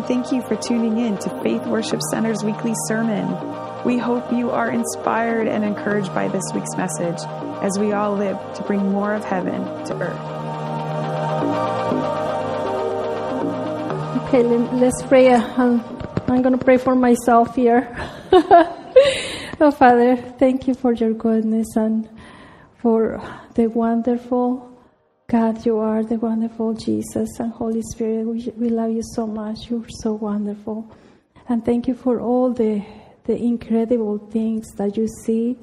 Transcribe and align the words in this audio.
and 0.00 0.08
thank 0.08 0.32
you 0.32 0.40
for 0.40 0.56
tuning 0.56 0.96
in 0.96 1.18
to 1.18 1.28
Faith 1.42 1.66
Worship 1.66 2.00
Center's 2.10 2.42
weekly 2.42 2.72
sermon. 2.86 3.28
We 3.84 3.98
hope 3.98 4.32
you 4.32 4.50
are 4.50 4.70
inspired 4.70 5.46
and 5.46 5.62
encouraged 5.62 6.14
by 6.14 6.28
this 6.28 6.42
week's 6.54 6.74
message 6.74 7.18
as 7.62 7.78
we 7.78 7.92
all 7.92 8.16
live 8.16 8.38
to 8.54 8.62
bring 8.62 8.80
more 8.92 9.12
of 9.12 9.24
heaven 9.24 9.62
to 9.84 9.94
earth. 10.00 10.20
Okay, 14.28 14.42
let's 14.42 15.02
pray. 15.02 15.34
Uh, 15.34 15.42
um, 15.60 15.84
I'm, 16.26 16.32
I'm 16.32 16.42
going 16.42 16.58
to 16.58 16.64
pray 16.64 16.78
for 16.78 16.94
myself 16.94 17.54
here. 17.54 17.94
oh, 18.32 19.70
Father, 19.70 20.16
thank 20.16 20.66
you 20.66 20.72
for 20.72 20.94
your 20.94 21.12
goodness 21.12 21.76
and 21.76 22.08
for 22.78 23.22
the 23.54 23.66
wonderful 23.66 24.69
God, 25.30 25.64
you 25.64 25.78
are 25.78 26.02
the 26.02 26.16
wonderful 26.16 26.74
Jesus 26.74 27.38
and 27.38 27.52
Holy 27.52 27.82
Spirit. 27.82 28.26
We, 28.26 28.52
we 28.56 28.68
love 28.68 28.90
you 28.90 29.02
so 29.14 29.28
much. 29.28 29.70
You're 29.70 29.88
so 29.88 30.14
wonderful. 30.14 30.90
And 31.48 31.64
thank 31.64 31.86
you 31.86 31.94
for 31.94 32.20
all 32.20 32.52
the, 32.52 32.84
the 33.26 33.36
incredible 33.36 34.18
things 34.18 34.72
that 34.72 34.96
you 34.96 35.06
see, 35.06 35.56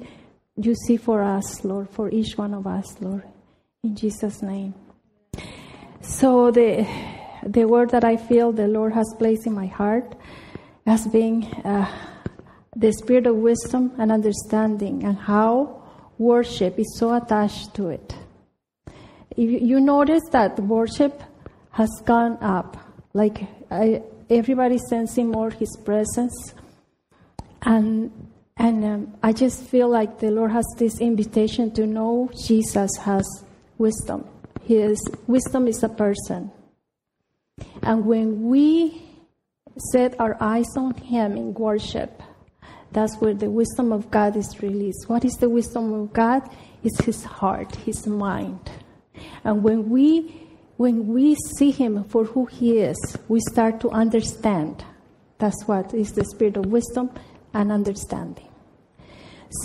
you 0.56 0.74
see 0.74 0.96
for 0.96 1.22
us, 1.22 1.66
Lord, 1.66 1.90
for 1.90 2.08
each 2.08 2.38
one 2.38 2.54
of 2.54 2.66
us, 2.66 2.98
Lord. 3.02 3.24
In 3.84 3.94
Jesus' 3.94 4.40
name. 4.40 4.72
So 6.00 6.50
the, 6.50 6.88
the 7.46 7.66
word 7.66 7.90
that 7.90 8.04
I 8.04 8.16
feel 8.16 8.52
the 8.52 8.68
Lord 8.68 8.94
has 8.94 9.14
placed 9.18 9.46
in 9.46 9.52
my 9.52 9.66
heart 9.66 10.14
has 10.86 11.06
been 11.08 11.44
uh, 11.44 11.94
the 12.74 12.90
spirit 12.90 13.26
of 13.26 13.36
wisdom 13.36 13.92
and 13.98 14.12
understanding 14.12 15.04
and 15.04 15.18
how 15.18 15.82
worship 16.16 16.78
is 16.78 16.98
so 16.98 17.12
attached 17.14 17.74
to 17.74 17.88
it 17.88 18.14
you 19.46 19.80
notice 19.80 20.22
that 20.32 20.58
worship 20.58 21.22
has 21.70 21.90
gone 22.04 22.38
up. 22.42 22.76
Like 23.12 23.46
I, 23.70 24.02
everybody's 24.28 24.82
sensing 24.88 25.30
more 25.30 25.50
His 25.50 25.76
presence, 25.84 26.54
and 27.62 28.10
and 28.56 28.84
um, 28.84 29.14
I 29.22 29.32
just 29.32 29.64
feel 29.64 29.88
like 29.88 30.18
the 30.18 30.30
Lord 30.30 30.50
has 30.50 30.66
this 30.76 31.00
invitation 31.00 31.70
to 31.74 31.86
know 31.86 32.30
Jesus 32.46 32.90
has 33.00 33.24
wisdom. 33.78 34.26
His 34.64 35.00
wisdom 35.26 35.68
is 35.68 35.82
a 35.82 35.88
person, 35.88 36.50
and 37.82 38.04
when 38.04 38.42
we 38.48 39.02
set 39.92 40.18
our 40.18 40.36
eyes 40.40 40.76
on 40.76 40.94
Him 40.94 41.36
in 41.36 41.54
worship, 41.54 42.22
that's 42.90 43.16
where 43.16 43.34
the 43.34 43.50
wisdom 43.50 43.92
of 43.92 44.10
God 44.10 44.36
is 44.36 44.60
released. 44.62 45.08
What 45.08 45.24
is 45.24 45.34
the 45.34 45.48
wisdom 45.48 45.92
of 45.92 46.12
God? 46.12 46.42
It's 46.82 47.00
His 47.04 47.22
heart, 47.22 47.76
His 47.76 48.06
mind. 48.06 48.70
And 49.44 49.62
when 49.62 49.88
we 49.88 50.48
when 50.78 51.08
we 51.08 51.34
see 51.56 51.72
him 51.72 52.04
for 52.04 52.24
who 52.24 52.46
he 52.46 52.78
is, 52.78 52.96
we 53.26 53.40
start 53.40 53.80
to 53.80 53.90
understand. 53.90 54.84
That's 55.38 55.66
what 55.66 55.92
is 55.92 56.12
the 56.12 56.24
spirit 56.24 56.56
of 56.56 56.66
wisdom 56.66 57.10
and 57.52 57.72
understanding. 57.72 58.46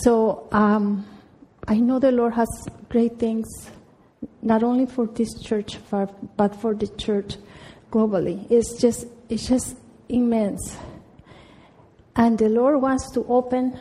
So 0.01 0.47
um, 0.51 1.05
I 1.67 1.79
know 1.79 1.99
the 1.99 2.11
Lord 2.11 2.33
has 2.33 2.47
great 2.89 3.19
things, 3.19 3.47
not 4.41 4.63
only 4.63 4.87
for 4.87 5.05
this 5.05 5.39
church, 5.39 5.77
but 6.35 6.55
for 6.55 6.73
the 6.73 6.87
church 6.97 7.35
globally. 7.91 8.49
It's 8.49 8.81
just 8.81 9.05
it's 9.29 9.47
just 9.47 9.77
immense, 10.09 10.77
and 12.15 12.39
the 12.39 12.49
Lord 12.49 12.81
wants 12.81 13.11
to 13.11 13.23
open 13.25 13.77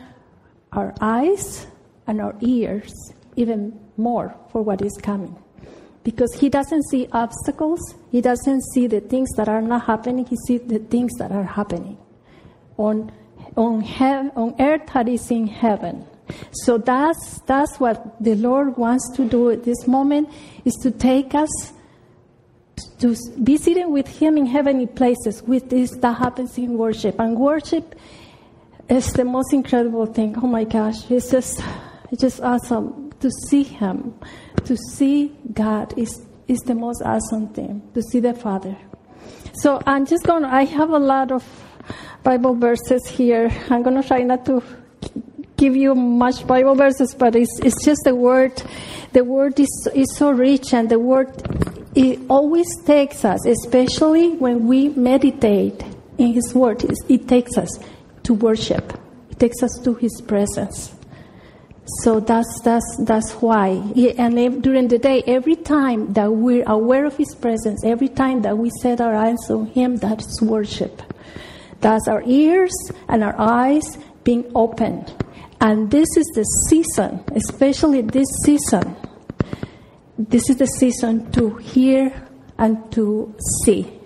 our 0.71 0.93
eyes 1.01 1.65
and 2.05 2.21
our 2.21 2.35
ears 2.41 2.93
even 3.35 3.79
more 3.97 4.35
for 4.51 4.61
what 4.61 4.81
is 4.81 4.97
coming 5.01 5.42
because 6.03 6.33
he 6.33 6.49
doesn't 6.49 6.83
see 6.89 7.07
obstacles, 7.11 7.79
he 8.11 8.21
doesn't 8.21 8.61
see 8.73 8.87
the 8.87 8.99
things 8.99 9.29
that 9.37 9.47
are 9.47 9.61
not 9.61 9.85
happening, 9.85 10.25
he 10.25 10.35
sees 10.47 10.61
the 10.61 10.79
things 10.79 11.13
that 11.17 11.31
are 11.31 11.43
happening 11.43 11.97
on 12.77 13.11
on 13.55 13.81
heaven, 13.81 14.31
on 14.35 14.55
earth 14.59 14.81
that 14.93 15.07
is 15.07 15.29
in 15.29 15.47
heaven. 15.47 16.05
So 16.51 16.77
that's 16.77 17.39
that's 17.41 17.79
what 17.79 18.21
the 18.23 18.35
Lord 18.35 18.77
wants 18.77 19.15
to 19.15 19.27
do 19.27 19.51
at 19.51 19.63
this 19.63 19.87
moment 19.87 20.29
is 20.65 20.73
to 20.81 20.91
take 20.91 21.35
us 21.35 21.73
to 22.99 23.15
be 23.43 23.57
sitting 23.57 23.91
with 23.91 24.07
Him 24.07 24.37
in 24.37 24.45
heavenly 24.45 24.87
places 24.87 25.43
with 25.43 25.69
this 25.69 25.91
that 25.97 26.17
happens 26.17 26.57
in 26.57 26.77
worship. 26.77 27.19
And 27.19 27.37
worship 27.37 27.95
is 28.89 29.07
the 29.13 29.25
most 29.25 29.53
incredible 29.53 30.05
thing. 30.05 30.35
Oh 30.41 30.47
my 30.47 30.63
gosh, 30.63 31.09
it's 31.11 31.29
just 31.29 31.61
it's 32.11 32.21
just 32.21 32.41
awesome 32.41 33.02
to 33.23 33.31
see 33.47 33.63
Him 33.63 34.13
to 34.65 34.77
see 34.77 35.35
God 35.53 35.97
is, 35.97 36.25
is 36.47 36.59
the 36.59 36.75
most 36.75 37.01
awesome 37.03 37.49
thing, 37.49 37.81
to 37.93 38.01
see 38.01 38.19
the 38.19 38.33
Father. 38.33 38.77
So 39.55 39.81
I'm 39.85 40.05
just 40.05 40.23
going 40.23 40.43
to, 40.43 40.49
I 40.49 40.65
have 40.65 40.89
a 40.89 40.99
lot 40.99 41.31
of 41.31 41.43
Bible 42.23 42.55
verses 42.55 43.05
here. 43.07 43.51
I'm 43.69 43.83
going 43.83 44.01
to 44.01 44.07
try 44.07 44.19
not 44.19 44.45
to 44.45 44.63
give 45.57 45.75
you 45.75 45.95
much 45.95 46.47
Bible 46.47 46.75
verses, 46.75 47.13
but 47.13 47.35
it's, 47.35 47.59
it's 47.59 47.83
just 47.83 48.01
the 48.03 48.15
word. 48.15 48.61
The 49.11 49.23
word 49.23 49.59
is, 49.59 49.89
is 49.93 50.15
so 50.15 50.31
rich 50.31 50.73
and 50.73 50.89
the 50.89 50.99
word, 50.99 51.29
it 51.95 52.19
always 52.29 52.67
takes 52.85 53.23
us, 53.23 53.45
especially 53.45 54.31
when 54.31 54.67
we 54.67 54.89
meditate 54.89 55.83
in 56.17 56.33
His 56.33 56.53
word, 56.55 56.83
it 57.09 57.27
takes 57.27 57.57
us 57.57 57.69
to 58.23 58.33
worship. 58.33 58.99
It 59.29 59.39
takes 59.39 59.61
us 59.61 59.79
to 59.83 59.93
His 59.95 60.21
presence. 60.21 60.95
So 61.85 62.19
that's, 62.21 62.61
that's, 62.63 62.97
that's 62.99 63.33
why. 63.33 63.67
And 64.17 64.63
during 64.63 64.87
the 64.87 64.97
day, 64.97 65.21
every 65.27 65.55
time 65.57 66.13
that 66.13 66.31
we're 66.31 66.63
aware 66.65 67.05
of 67.05 67.17
His 67.17 67.35
presence, 67.35 67.83
every 67.83 68.07
time 68.07 68.41
that 68.43 68.57
we 68.57 68.69
set 68.81 69.01
our 69.01 69.13
eyes 69.13 69.49
on 69.49 69.67
Him, 69.67 69.97
that's 69.97 70.41
worship. 70.41 71.01
That's 71.81 72.07
our 72.07 72.23
ears 72.25 72.71
and 73.09 73.23
our 73.23 73.35
eyes 73.37 73.83
being 74.23 74.49
opened. 74.55 75.13
And 75.59 75.91
this 75.91 76.07
is 76.15 76.25
the 76.35 76.43
season, 76.69 77.23
especially 77.35 78.01
this 78.01 78.27
season. 78.45 78.95
This 80.17 80.49
is 80.49 80.57
the 80.57 80.67
season 80.67 81.31
to 81.33 81.55
hear 81.55 82.27
and 82.57 82.89
to 82.93 83.35
see. 83.65 83.99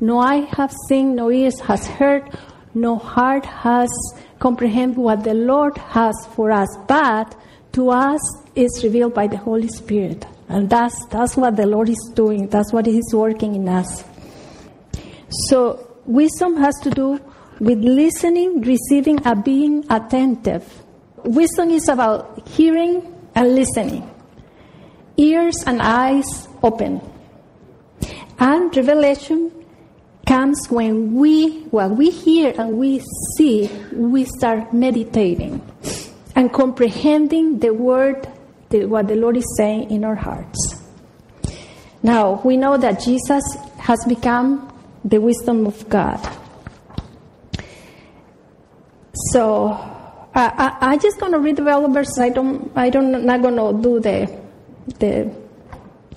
No 0.00 0.18
eye 0.18 0.46
have 0.56 0.72
seen, 0.88 1.14
no 1.14 1.30
ears 1.30 1.60
has 1.60 1.86
heard, 1.86 2.34
no 2.74 2.96
heart 2.96 3.44
has 3.44 3.90
comprehend 4.38 4.96
what 4.96 5.24
the 5.24 5.34
Lord 5.34 5.76
has 5.78 6.14
for 6.34 6.50
us, 6.50 6.68
but 6.86 7.34
to 7.72 7.90
us 7.90 8.20
is 8.54 8.82
revealed 8.82 9.14
by 9.14 9.26
the 9.26 9.36
Holy 9.36 9.68
Spirit. 9.68 10.26
And 10.48 10.68
that's, 10.68 11.06
that's 11.06 11.36
what 11.36 11.56
the 11.56 11.66
Lord 11.66 11.88
is 11.88 12.12
doing, 12.14 12.48
that's 12.48 12.72
what 12.72 12.86
He's 12.86 13.12
working 13.12 13.54
in 13.54 13.68
us. 13.68 14.04
So, 15.48 15.96
wisdom 16.06 16.56
has 16.56 16.74
to 16.82 16.90
do 16.90 17.20
with 17.60 17.78
listening, 17.78 18.62
receiving, 18.62 19.20
and 19.24 19.44
being 19.44 19.84
attentive. 19.90 20.64
Wisdom 21.24 21.70
is 21.70 21.88
about 21.88 22.48
hearing 22.48 23.14
and 23.34 23.54
listening, 23.54 24.10
ears 25.16 25.56
and 25.66 25.80
eyes 25.80 26.48
open. 26.62 27.00
And 28.38 28.74
revelation 28.74 29.59
comes 30.30 30.70
when 30.70 31.12
we, 31.16 31.58
what 31.72 31.90
we 31.90 32.08
hear 32.08 32.54
and 32.56 32.78
we 32.78 33.02
see, 33.34 33.68
we 33.92 34.24
start 34.24 34.72
meditating 34.72 35.60
and 36.36 36.52
comprehending 36.52 37.58
the 37.58 37.74
word, 37.74 38.28
the, 38.68 38.86
what 38.86 39.08
the 39.08 39.16
Lord 39.16 39.36
is 39.36 39.56
saying 39.56 39.90
in 39.90 40.04
our 40.04 40.14
hearts. 40.14 40.80
Now, 42.04 42.40
we 42.44 42.56
know 42.56 42.76
that 42.76 43.00
Jesus 43.00 43.42
has 43.78 43.98
become 44.06 44.72
the 45.04 45.20
wisdom 45.20 45.66
of 45.66 45.88
God. 45.88 46.20
So, 49.32 49.72
I, 50.32 50.76
I, 50.80 50.92
am 50.92 51.00
just 51.00 51.18
going 51.18 51.32
to 51.32 51.40
read 51.40 51.56
the 51.56 51.64
verses. 51.64 52.20
I 52.20 52.28
don't, 52.28 52.70
I 52.76 52.88
don't, 52.88 53.24
not 53.24 53.42
going 53.42 53.56
to 53.56 53.82
do 53.82 53.98
the, 53.98 54.40
the, 55.00 55.24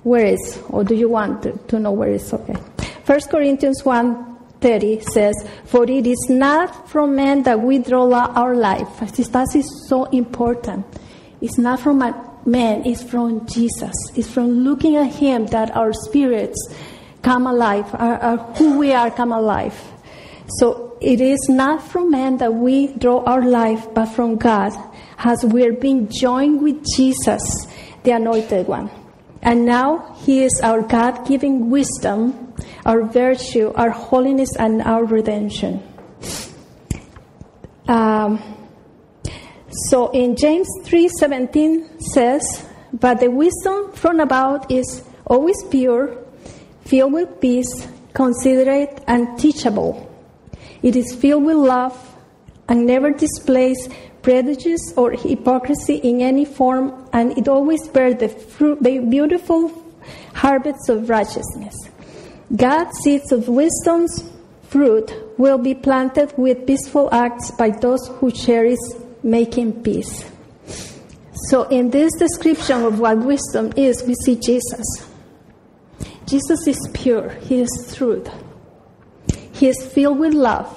where 0.03 0.27
is, 0.27 0.61
or 0.69 0.83
do 0.83 0.93
you 0.93 1.09
want 1.09 1.41
to, 1.43 1.57
to 1.69 1.79
know 1.79 1.91
where 1.91 2.11
is? 2.11 2.31
Okay. 2.31 2.72
1 3.05 3.21
Corinthians 3.29 3.83
1 3.83 4.33
30 4.61 5.01
says, 5.01 5.35
For 5.65 5.83
it 5.83 6.07
is 6.07 6.27
not 6.29 6.87
from 6.89 7.17
men 7.17 7.43
that 7.43 7.59
we 7.59 7.79
draw 7.79 8.09
our 8.13 8.55
life. 8.55 8.99
That 8.99 9.55
is 9.55 9.87
so 9.89 10.05
important. 10.05 10.85
It's 11.41 11.57
not 11.57 11.81
from 11.81 11.99
man, 12.45 12.85
it's 12.85 13.03
from 13.03 13.45
Jesus. 13.45 13.93
It's 14.15 14.29
from 14.31 14.63
looking 14.63 14.95
at 14.95 15.13
Him 15.13 15.47
that 15.47 15.75
our 15.75 15.91
spirits 15.91 16.57
come 17.21 17.45
alive, 17.45 17.89
who 18.57 18.79
we 18.79 18.93
are 18.93 19.11
come 19.11 19.33
alive. 19.33 19.75
So 20.59 20.97
it 21.01 21.19
is 21.19 21.39
not 21.49 21.83
from 21.83 22.11
man 22.11 22.37
that 22.37 22.53
we 22.53 22.87
draw 22.87 23.23
our 23.25 23.45
life, 23.45 23.93
but 23.93 24.05
from 24.07 24.37
God, 24.37 24.71
as 25.17 25.43
we're 25.43 25.73
being 25.73 26.07
joined 26.07 26.61
with 26.61 26.85
Jesus, 26.95 27.41
the 28.03 28.11
Anointed 28.11 28.67
One. 28.67 28.89
And 29.41 29.65
now 29.65 30.15
He 30.23 30.43
is 30.43 30.61
our 30.63 30.81
God 30.81 31.27
giving 31.27 31.69
wisdom, 31.69 32.42
our 32.85 33.03
virtue, 33.03 33.71
our 33.75 33.89
holiness, 33.89 34.55
and 34.57 34.81
our 34.81 35.05
redemption. 35.05 35.81
Um, 37.87 38.41
so 39.89 40.09
in 40.11 40.35
James 40.35 40.67
3:17 40.83 41.99
says, 41.99 42.43
"But 42.93 43.19
the 43.19 43.29
wisdom 43.29 43.91
from 43.93 44.19
above 44.19 44.65
is 44.69 45.03
always 45.25 45.61
pure, 45.69 46.17
filled 46.85 47.13
with 47.13 47.39
peace, 47.39 47.87
considerate, 48.13 49.01
and 49.07 49.37
teachable. 49.37 50.09
It 50.81 50.95
is 50.95 51.13
filled 51.15 51.45
with 51.45 51.57
love 51.57 51.95
and 52.67 52.85
never 52.85 53.11
displays 53.11 53.89
prejudice 54.21 54.93
or 54.95 55.11
hypocrisy 55.11 55.95
in 55.95 56.21
any 56.21 56.45
form, 56.45 57.07
and 57.11 57.37
it 57.37 57.47
always 57.47 57.87
bears 57.87 58.15
the, 58.15 58.29
fruit, 58.29 58.81
the 58.81 58.99
beautiful 58.99 59.71
harvests 60.33 60.89
of 60.89 61.09
righteousness. 61.09 61.75
God's 62.55 62.97
seeds 63.03 63.31
of 63.31 63.47
wisdom's 63.47 64.29
fruit 64.69 65.11
will 65.37 65.57
be 65.57 65.73
planted 65.73 66.33
with 66.37 66.67
peaceful 66.67 67.09
acts 67.11 67.51
by 67.51 67.71
those 67.71 68.07
who 68.19 68.31
cherish 68.31 68.79
making 69.23 69.81
peace. 69.83 70.29
So, 71.49 71.63
in 71.69 71.89
this 71.89 72.13
description 72.17 72.83
of 72.83 72.99
what 72.99 73.17
wisdom 73.17 73.73
is, 73.75 74.03
we 74.03 74.13
see 74.23 74.35
Jesus. 74.35 74.85
Jesus 76.27 76.67
is 76.67 76.89
pure, 76.93 77.29
He 77.29 77.61
is 77.61 77.93
truth, 77.95 78.29
He 79.53 79.67
is 79.67 79.85
filled 79.93 80.19
with 80.19 80.33
love. 80.33 80.69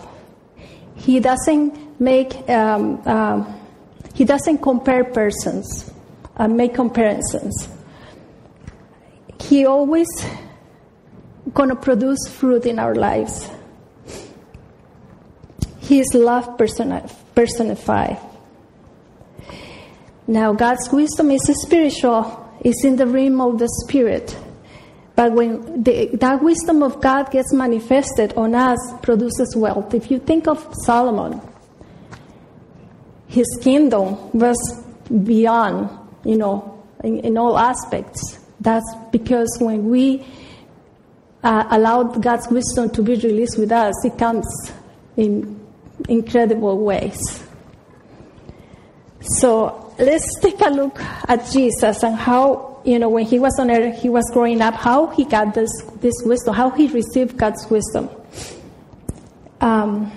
He 0.95 1.21
doesn't 1.21 2.01
make, 2.01 2.49
um, 2.49 3.07
um, 3.07 3.61
He 4.15 4.25
doesn't 4.25 4.59
compare 4.59 5.05
persons, 5.05 5.93
uh, 6.37 6.49
make 6.49 6.75
comparisons. 6.75 7.69
He 9.39 9.67
always 9.67 10.09
going 11.55 11.69
to 11.69 11.77
produce 11.77 12.29
fruit 12.29 12.67
in 12.67 12.79
our 12.79 12.95
lives. 12.95 13.49
He 15.79 16.01
is 16.01 16.15
love 16.15 16.59
personified. 16.59 18.19
Now, 20.27 20.53
God's 20.53 20.91
wisdom 20.91 21.31
is 21.31 21.41
spiritual, 21.63 22.51
it's 22.61 22.85
in 22.85 22.97
the 22.97 23.07
realm 23.07 23.41
of 23.41 23.59
the 23.59 23.69
spirit. 23.85 24.37
But 25.15 25.33
when 25.33 25.83
the, 25.83 26.11
that 26.17 26.43
wisdom 26.43 26.83
of 26.83 27.01
God 27.01 27.31
gets 27.31 27.53
manifested 27.53 28.35
on 28.35 28.55
us, 28.55 28.79
produces 29.03 29.55
wealth. 29.57 29.95
If 29.95 30.11
you 30.11 30.19
think 30.19 30.47
of 30.47 30.67
Solomon, 30.85 31.41
his 33.29 33.47
kingdom 33.63 34.31
was 34.33 34.57
beyond, 35.25 35.91
you 36.25 36.37
know, 36.37 36.85
in, 37.03 37.21
in 37.21 37.39
all 37.39 37.57
aspects. 37.57 38.41
That's 38.61 38.85
because 39.11 39.57
when 39.61 39.89
we 39.89 40.27
uh, 41.47 41.65
allow 41.71 42.03
God's 42.03 42.49
wisdom 42.49 42.91
to 42.91 43.03
be 43.03 43.15
released 43.15 43.57
with 43.57 43.71
us, 43.71 44.05
it 44.05 44.19
comes 44.19 44.45
in 45.17 45.65
incredible 46.09 46.85
ways. 46.85 47.21
So 49.21 49.95
let's 49.97 50.41
take 50.41 50.61
a 50.61 50.71
look 50.71 51.01
at 51.01 51.49
Jesus 51.53 52.03
and 52.03 52.17
how, 52.17 52.83
you 52.85 52.99
know, 52.99 53.09
when 53.09 53.27
he 53.27 53.39
was 53.39 53.57
on 53.61 53.71
earth, 53.71 54.03
he 54.03 54.09
was 54.09 54.29
growing 54.33 54.61
up, 54.61 54.75
how 54.75 55.07
he 55.07 55.25
got 55.25 55.55
this, 55.55 55.71
this 56.01 56.15
wisdom, 56.25 56.53
how 56.53 56.71
he 56.71 56.89
received 56.89 57.37
God's 57.37 57.65
wisdom. 57.71 58.11
Um, 59.61 60.11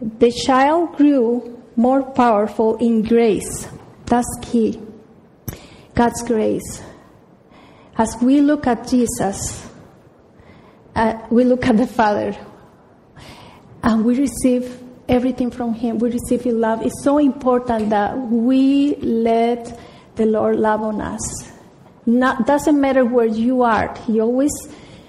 the 0.00 0.30
child 0.30 0.96
grew 0.96 1.60
more 1.74 2.04
powerful 2.04 2.76
in 2.76 3.02
grace. 3.02 3.66
That's 4.06 4.28
key. 4.42 4.80
God's 5.96 6.22
grace. 6.22 6.82
As 7.98 8.16
we 8.22 8.40
look 8.40 8.68
at 8.68 8.86
Jesus, 8.86 9.65
uh, 10.96 11.26
we 11.30 11.44
look 11.44 11.66
at 11.66 11.76
the 11.76 11.86
Father 11.86 12.34
and 13.82 14.04
we 14.04 14.18
receive 14.18 14.82
everything 15.08 15.50
from 15.50 15.74
Him. 15.74 15.98
We 15.98 16.10
receive 16.10 16.42
His 16.42 16.54
love. 16.54 16.84
It's 16.84 17.04
so 17.04 17.18
important 17.18 17.90
that 17.90 18.16
we 18.18 18.96
let 18.96 19.78
the 20.16 20.26
Lord 20.26 20.56
love 20.56 20.80
on 20.82 21.00
us. 21.00 21.52
Not, 22.06 22.46
doesn't 22.46 22.80
matter 22.80 23.04
where 23.04 23.26
you 23.26 23.62
are, 23.62 23.94
He 24.06 24.20
always 24.20 24.52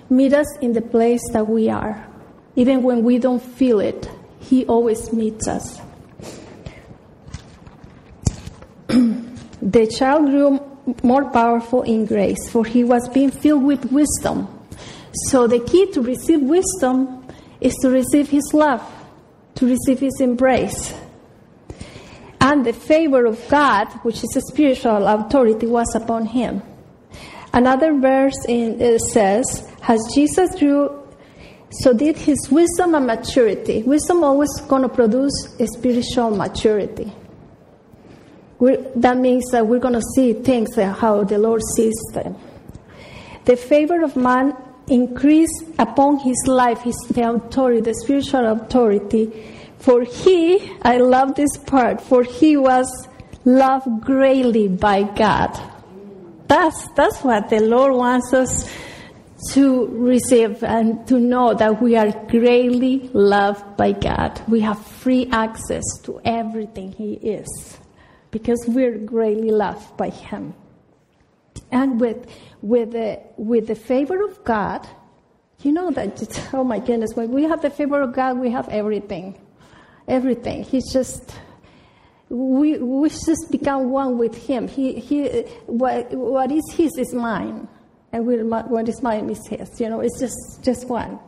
meets 0.10 0.36
us 0.36 0.58
in 0.58 0.74
the 0.74 0.82
place 0.82 1.22
that 1.32 1.48
we 1.48 1.70
are. 1.70 2.06
Even 2.56 2.84
when 2.84 3.04
we 3.04 3.18
don't 3.18 3.42
feel 3.42 3.80
it, 3.80 4.10
He 4.40 4.66
always 4.66 5.14
meets 5.14 5.48
us. 5.48 5.80
the 8.88 9.88
child 9.88 10.26
grew 10.26 10.60
more 11.04 11.30
powerful 11.32 11.84
in 11.84 12.06
grace, 12.06 12.50
for 12.50 12.66
he 12.66 12.84
was 12.84 13.08
being 13.10 13.32
filled 13.32 13.64
with 13.64 13.92
wisdom. 13.92 14.57
So 15.30 15.48
the 15.48 15.60
key 15.60 15.92
to 15.92 16.02
receive 16.02 16.42
wisdom 16.42 17.28
is 17.60 17.76
to 17.82 17.90
receive 17.90 18.30
His 18.30 18.54
love 18.54 18.82
to 19.58 19.66
receive 19.68 20.00
his 20.00 20.22
embrace. 20.22 20.94
And 22.40 22.66
the 22.66 22.74
favor 22.74 23.26
of 23.26 23.44
God, 23.50 23.88
which 24.04 24.24
is 24.24 24.36
a 24.36 24.42
spiritual 24.42 25.08
authority, 25.08 25.66
was 25.66 25.94
upon 25.96 26.28
him. 26.28 26.62
Another 27.54 27.94
verse 27.94 28.46
in, 28.48 28.80
it 28.80 29.02
says, 29.02 29.68
As 29.88 30.00
Jesus 30.14 30.58
grew, 30.58 31.04
so 31.72 31.92
did 31.92 32.18
his 32.18 32.50
wisdom 32.52 32.94
and 32.94 33.08
maturity. 33.08 33.82
Wisdom 33.84 34.24
always 34.24 34.50
going 34.68 34.84
to 34.84 34.90
produce 34.90 35.34
spiritual 35.66 36.32
maturity. 36.32 37.12
We're, 38.60 38.78
that 38.96 39.18
means 39.18 39.46
that 39.52 39.66
we're 39.68 39.80
going 39.80 39.96
to 39.96 40.08
see 40.16 40.34
things 40.34 40.76
how 40.76 41.24
the 41.24 41.38
Lord 41.40 41.62
sees 41.76 41.98
them. 42.14 42.36
The 43.46 43.56
favor 43.56 44.04
of 44.04 44.16
man 44.16 44.56
increase 44.88 45.52
upon 45.78 46.20
his 46.20 46.38
life 46.48 46.82
his 46.82 46.96
the 47.10 47.30
authority, 47.30 47.82
the 47.82 47.94
spiritual 47.94 48.46
authority. 48.48 49.32
For 49.80 50.04
he, 50.04 50.72
I 50.82 50.98
love 50.98 51.36
this 51.36 51.56
part, 51.58 52.02
for 52.02 52.24
he 52.24 52.58
was 52.58 52.88
loved 53.46 54.02
greatly 54.02 54.68
by 54.68 55.04
God. 55.04 55.58
That's 56.48 56.88
that's 56.96 57.24
what 57.24 57.50
the 57.50 57.60
Lord 57.60 57.94
wants 57.94 58.34
us 58.34 58.70
to 59.52 59.88
receive 59.88 60.64
and 60.64 61.08
to 61.08 61.20
know 61.20 61.54
that 61.54 61.82
we 61.82 61.96
are 61.96 62.12
greatly 62.28 63.10
loved 63.14 63.78
by 63.78 63.92
God. 63.92 64.42
We 64.48 64.62
have 64.62 64.84
free 64.84 65.28
access 65.32 65.84
to 66.04 66.20
everything 66.26 66.92
He 66.92 67.14
is 67.14 67.78
because 68.32 68.64
we're 68.68 68.98
greatly 68.98 69.52
loved 69.52 69.96
by 69.98 70.10
Him. 70.10 70.54
And 71.72 72.00
with 72.00 72.28
with 72.62 72.92
the, 72.92 73.22
with 73.38 73.68
the 73.68 73.76
favor 73.76 74.24
of 74.24 74.44
God, 74.44 74.88
you 75.62 75.72
know 75.72 75.92
that, 75.92 76.50
oh 76.54 76.64
my 76.64 76.80
goodness, 76.80 77.12
when 77.14 77.32
we 77.32 77.44
have 77.44 77.62
the 77.62 77.70
favor 77.70 78.02
of 78.02 78.14
God, 78.14 78.38
we 78.38 78.50
have 78.52 78.68
everything. 78.70 79.40
Everything. 80.08 80.64
He's 80.64 80.92
just, 80.92 81.36
we, 82.30 82.78
we 82.78 83.10
just 83.10 83.52
become 83.52 83.90
one 83.90 84.18
with 84.18 84.36
Him. 84.36 84.68
He, 84.68 85.00
he, 85.00 85.28
what, 85.66 86.12
what 86.12 86.52
is 86.52 86.64
His 86.74 86.98
is 86.98 87.14
mine. 87.14 87.68
And 88.14 88.26
what 88.26 88.88
is 88.88 89.04
mine 89.04 89.30
is 89.30 89.46
His. 89.48 89.80
You 89.80 89.90
know, 89.90 90.00
it's 90.00 90.20
just, 90.20 90.64
just 90.64 90.88
one. 90.88 91.20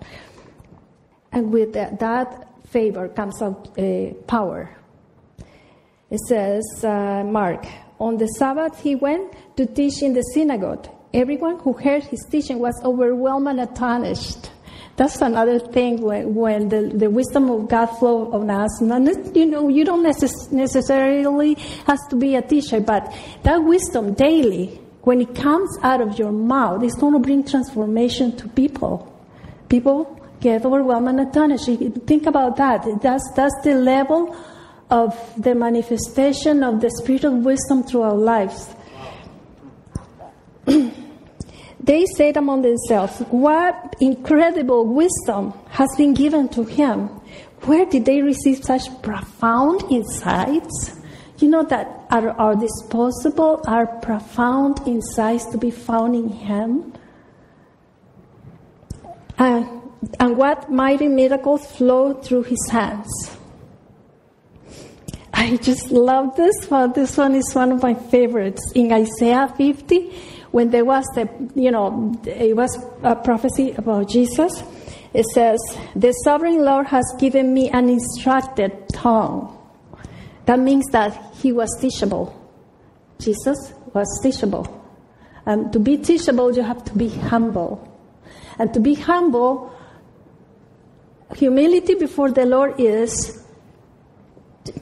And 1.32 1.52
with 1.52 1.74
that, 1.74 2.00
that 2.00 2.48
favor 2.68 3.08
comes 3.10 3.42
out 3.42 3.78
uh, 3.78 4.14
power. 4.28 4.76
It 6.10 6.20
says, 6.22 6.64
uh, 6.84 7.24
Mark, 7.24 7.68
on 8.00 8.18
the 8.18 8.28
Sabbath 8.28 8.82
he 8.82 8.96
went 8.96 9.34
to 9.58 9.66
teach 9.66 10.02
in 10.02 10.14
the 10.14 10.22
synagogue 10.22 10.88
everyone 11.14 11.60
who 11.60 11.74
heard 11.74 12.04
his 12.04 12.26
teaching 12.30 12.60
was 12.60 12.80
overwhelmed 12.84 13.48
and 13.48 13.60
astonished. 13.62 14.52
That's 14.96 15.22
another 15.22 15.60
thing 15.60 16.02
when, 16.02 16.36
when 16.36 16.70
the, 16.70 16.82
the 16.94 17.10
wisdom 17.10 17.50
of 17.50 17.70
God 17.70 17.86
flows 17.86 18.34
on 18.34 18.50
us. 18.50 18.82
You 18.82 19.46
know, 19.46 19.70
you 19.70 19.86
don't 19.86 20.06
necess- 20.06 20.52
necessarily 20.52 21.54
have 21.88 22.00
to 22.10 22.18
be 22.18 22.36
a 22.36 22.42
teacher, 22.42 22.82
but 22.82 23.14
that 23.44 23.64
wisdom 23.64 24.14
daily, 24.14 24.82
when 25.04 25.22
it 25.22 25.34
comes 25.36 25.78
out 25.84 26.02
of 26.02 26.20
your 26.20 26.34
mouth, 26.34 26.84
it's 26.84 26.96
going 26.96 27.14
to 27.14 27.20
bring 27.20 27.46
transformation 27.46 28.36
to 28.38 28.50
people. 28.50 29.08
People 29.70 30.20
get 30.42 30.66
overwhelmed 30.66 31.08
and 31.08 31.22
astonished. 31.22 31.66
Think 32.06 32.26
about 32.26 32.58
that. 32.58 32.86
That's, 33.02 33.24
that's 33.36 33.56
the 33.64 33.76
level 33.76 34.36
of 34.90 35.16
the 35.38 35.54
manifestation 35.54 36.64
of 36.64 36.82
the 36.82 36.90
spirit 36.90 37.24
of 37.24 37.34
wisdom 37.34 37.84
through 37.84 38.02
our 38.02 38.16
lives. 38.16 38.74
they 40.66 42.06
said 42.18 42.38
among 42.38 42.64
themselves, 42.64 43.20
What 43.30 43.96
incredible 44.00 44.86
wisdom 44.86 45.54
has 45.70 45.90
been 45.98 46.14
given 46.14 46.50
to 46.50 46.64
him! 46.64 47.10
Where 47.64 47.86
did 47.86 48.06
they 48.06 48.22
receive 48.22 48.64
such 48.64 48.84
profound 49.02 49.84
insights? 49.92 50.96
You 51.40 51.50
know 51.50 51.64
that 51.64 52.06
are, 52.10 52.30
our 52.32 52.56
disposal 52.56 53.62
are 53.68 53.86
profound 53.86 54.82
insights 54.88 55.46
to 55.52 55.58
be 55.58 55.72
found 55.72 56.16
in 56.16 56.30
him. 56.30 56.94
And, 59.38 59.82
and 60.20 60.38
what 60.38 60.72
mighty 60.72 61.08
miracles 61.08 61.66
flow 61.66 62.14
through 62.14 62.44
his 62.44 62.70
hands. 62.70 63.39
I 65.40 65.56
just 65.56 65.90
love 65.90 66.36
this 66.36 66.70
one. 66.70 66.92
This 66.92 67.16
one 67.16 67.34
is 67.34 67.56
one 67.56 67.72
of 67.72 67.82
my 67.82 67.94
favorites. 67.94 68.62
In 68.76 68.92
Isaiah 68.92 69.48
50, 69.56 70.14
when 70.52 70.70
there 70.70 70.84
was 70.84 71.06
the, 71.16 71.30
you 71.56 71.72
know, 71.72 72.14
it 72.26 72.58
was 72.58 72.78
a 73.04 73.16
prophecy 73.16 73.72
about 73.72 74.10
Jesus, 74.10 74.52
it 75.14 75.26
says, 75.34 75.58
The 75.96 76.12
sovereign 76.26 76.66
Lord 76.66 76.88
has 76.88 77.06
given 77.20 77.54
me 77.54 77.70
an 77.70 77.88
instructed 77.88 78.90
tongue. 78.94 79.58
That 80.46 80.60
means 80.60 80.84
that 80.92 81.18
he 81.36 81.54
was 81.54 81.70
teachable. 81.80 82.36
Jesus 83.18 83.74
was 83.94 84.20
teachable. 84.22 84.68
And 85.46 85.72
to 85.72 85.80
be 85.80 85.96
teachable, 85.96 86.54
you 86.54 86.64
have 86.64 86.84
to 86.84 86.94
be 86.98 87.08
humble. 87.08 87.88
And 88.60 88.74
to 88.74 88.82
be 88.82 88.94
humble, 88.94 89.74
humility 91.34 91.96
before 91.96 92.30
the 92.30 92.46
Lord 92.46 92.78
is 92.78 93.39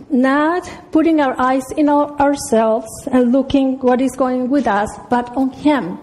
not 0.10 0.92
putting 0.92 1.22
our 1.22 1.40
eyes 1.40 1.64
in 1.76 1.90
our, 1.90 2.12
ourselves 2.20 2.88
and 3.12 3.32
looking 3.32 3.80
what 3.80 4.02
is 4.02 4.16
going 4.16 4.50
with 4.50 4.68
us, 4.68 4.90
but 5.10 5.36
on 5.36 5.52
Him. 5.52 6.00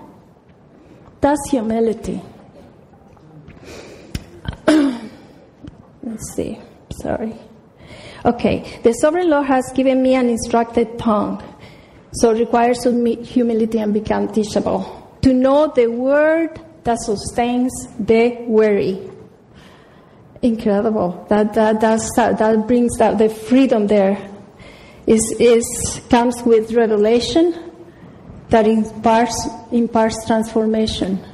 That's 1.21 1.41
humility. 1.51 2.21
Let's 4.67 6.35
see. 6.35 6.59
Sorry. 6.91 7.35
Okay. 8.25 8.81
The 8.83 8.93
sovereign 8.93 9.31
Lord 9.31 9.47
has 9.47 9.73
given 9.75 10.03
me 10.03 10.15
an 10.15 10.29
instructed 10.29 10.99
tongue, 10.99 11.43
so 12.13 12.31
it 12.31 12.39
requires 12.39 12.85
humility 12.85 13.79
and 13.79 13.93
become 13.93 14.29
teachable. 14.33 15.01
To 15.23 15.33
know 15.33 15.73
the 15.75 15.87
word 15.87 16.61
that 16.85 16.99
sustains 17.01 17.73
the 17.99 18.37
weary. 18.47 19.11
Incredible. 20.45 21.25
That 21.31 21.55
that 21.55 21.81
that, 21.81 22.39
that 22.39 22.67
brings 22.67 22.99
that 22.99 23.17
the 23.17 23.31
freedom 23.31 23.87
there. 23.87 24.21
Is 25.07 25.35
is 25.41 26.03
comes 26.11 26.43
with 26.43 26.73
revelation 26.73 27.73
that 28.51 28.67
imparts 28.67 29.49
imparts 29.73 30.27
transformation. 30.27 31.25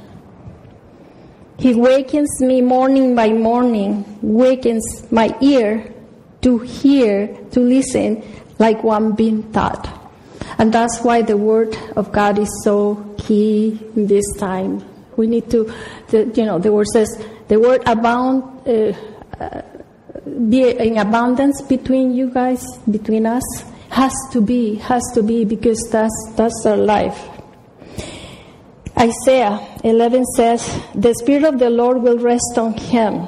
He 1.59 1.75
wakens 1.75 2.39
me 2.39 2.61
morning 2.61 3.13
by 3.13 3.33
morning, 3.33 4.05
wakens 4.21 5.11
my 5.11 5.35
ear 5.41 5.93
to 6.41 6.59
hear, 6.59 7.35
to 7.51 7.59
listen 7.59 8.23
like 8.59 8.81
one 8.81 9.11
being 9.11 9.51
taught. 9.51 9.91
And 10.57 10.71
that's 10.71 11.01
why 11.01 11.21
the 11.21 11.35
Word 11.35 11.75
of 11.97 12.13
God 12.13 12.39
is 12.39 12.49
so 12.63 12.95
key 13.17 13.77
in 13.93 14.07
this 14.07 14.25
time. 14.37 14.85
We 15.17 15.27
need 15.27 15.51
to, 15.51 15.71
the, 16.07 16.31
you 16.33 16.45
know, 16.45 16.59
the 16.59 16.71
Word 16.71 16.87
says, 16.93 17.09
the 17.51 17.59
Word 17.59 17.83
abound, 17.85 18.65
uh, 18.65 18.93
uh, 19.37 19.61
be 20.47 20.69
in 20.69 20.97
abundance 20.97 21.61
between 21.61 22.13
you 22.13 22.29
guys, 22.29 22.63
between 22.89 23.25
us. 23.25 23.43
Has 23.89 24.13
to 24.31 24.39
be, 24.39 24.75
has 24.75 25.03
to 25.15 25.21
be, 25.21 25.43
because 25.43 25.89
that's, 25.91 26.15
that's 26.37 26.65
our 26.65 26.77
life. 26.77 27.19
Isaiah 28.97 29.59
11 29.83 30.23
says, 30.37 30.81
The 30.95 31.13
Spirit 31.15 31.43
of 31.43 31.59
the 31.59 31.69
Lord 31.69 32.01
will 32.01 32.19
rest 32.19 32.57
on 32.57 32.71
him. 32.71 33.27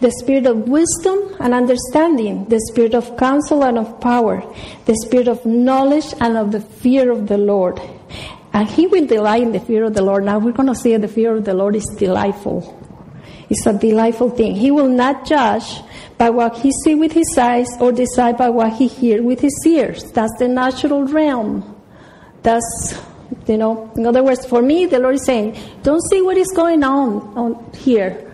The 0.00 0.10
spirit 0.10 0.46
of 0.46 0.68
wisdom 0.68 1.36
and 1.38 1.52
understanding, 1.52 2.46
the 2.46 2.60
spirit 2.70 2.94
of 2.94 3.14
counsel 3.18 3.62
and 3.62 3.76
of 3.76 4.00
power, 4.00 4.42
the 4.86 4.96
spirit 5.04 5.28
of 5.28 5.44
knowledge 5.44 6.14
and 6.18 6.38
of 6.38 6.50
the 6.50 6.60
fear 6.60 7.10
of 7.10 7.26
the 7.26 7.36
Lord. 7.36 7.78
And 8.54 8.70
he 8.70 8.86
will 8.86 9.04
delight 9.04 9.42
in 9.42 9.52
the 9.52 9.60
fear 9.60 9.84
of 9.84 9.92
the 9.92 10.02
Lord. 10.02 10.24
Now 10.24 10.38
we're 10.38 10.52
going 10.52 10.68
to 10.68 10.74
see 10.74 10.96
the 10.96 11.08
fear 11.08 11.36
of 11.36 11.44
the 11.44 11.52
Lord 11.52 11.76
is 11.76 11.84
delightful. 11.98 12.83
It's 13.50 13.66
a 13.66 13.72
delightful 13.72 14.30
thing. 14.30 14.54
He 14.54 14.70
will 14.70 14.88
not 14.88 15.26
judge 15.26 15.80
by 16.16 16.30
what 16.30 16.58
he 16.58 16.72
sees 16.84 16.96
with 16.96 17.12
his 17.12 17.36
eyes 17.36 17.68
or 17.80 17.92
decide 17.92 18.36
by 18.36 18.48
what 18.48 18.72
he 18.74 18.86
hears 18.86 19.22
with 19.22 19.40
his 19.40 19.54
ears. 19.66 20.10
That's 20.12 20.32
the 20.38 20.48
natural 20.48 21.04
realm. 21.04 21.70
That's 22.42 22.94
you 23.46 23.58
know, 23.58 23.90
in 23.96 24.06
other 24.06 24.22
words, 24.22 24.46
for 24.46 24.62
me, 24.62 24.86
the 24.86 24.98
Lord 24.98 25.16
is 25.16 25.24
saying, 25.24 25.58
don't 25.82 26.02
see 26.10 26.22
what 26.22 26.36
is 26.36 26.50
going 26.54 26.82
on, 26.82 27.36
on 27.36 27.72
here. 27.74 28.32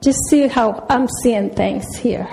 Just 0.00 0.18
see 0.28 0.48
how 0.48 0.84
I'm 0.88 1.06
seeing 1.22 1.50
things 1.50 1.96
here. 1.96 2.28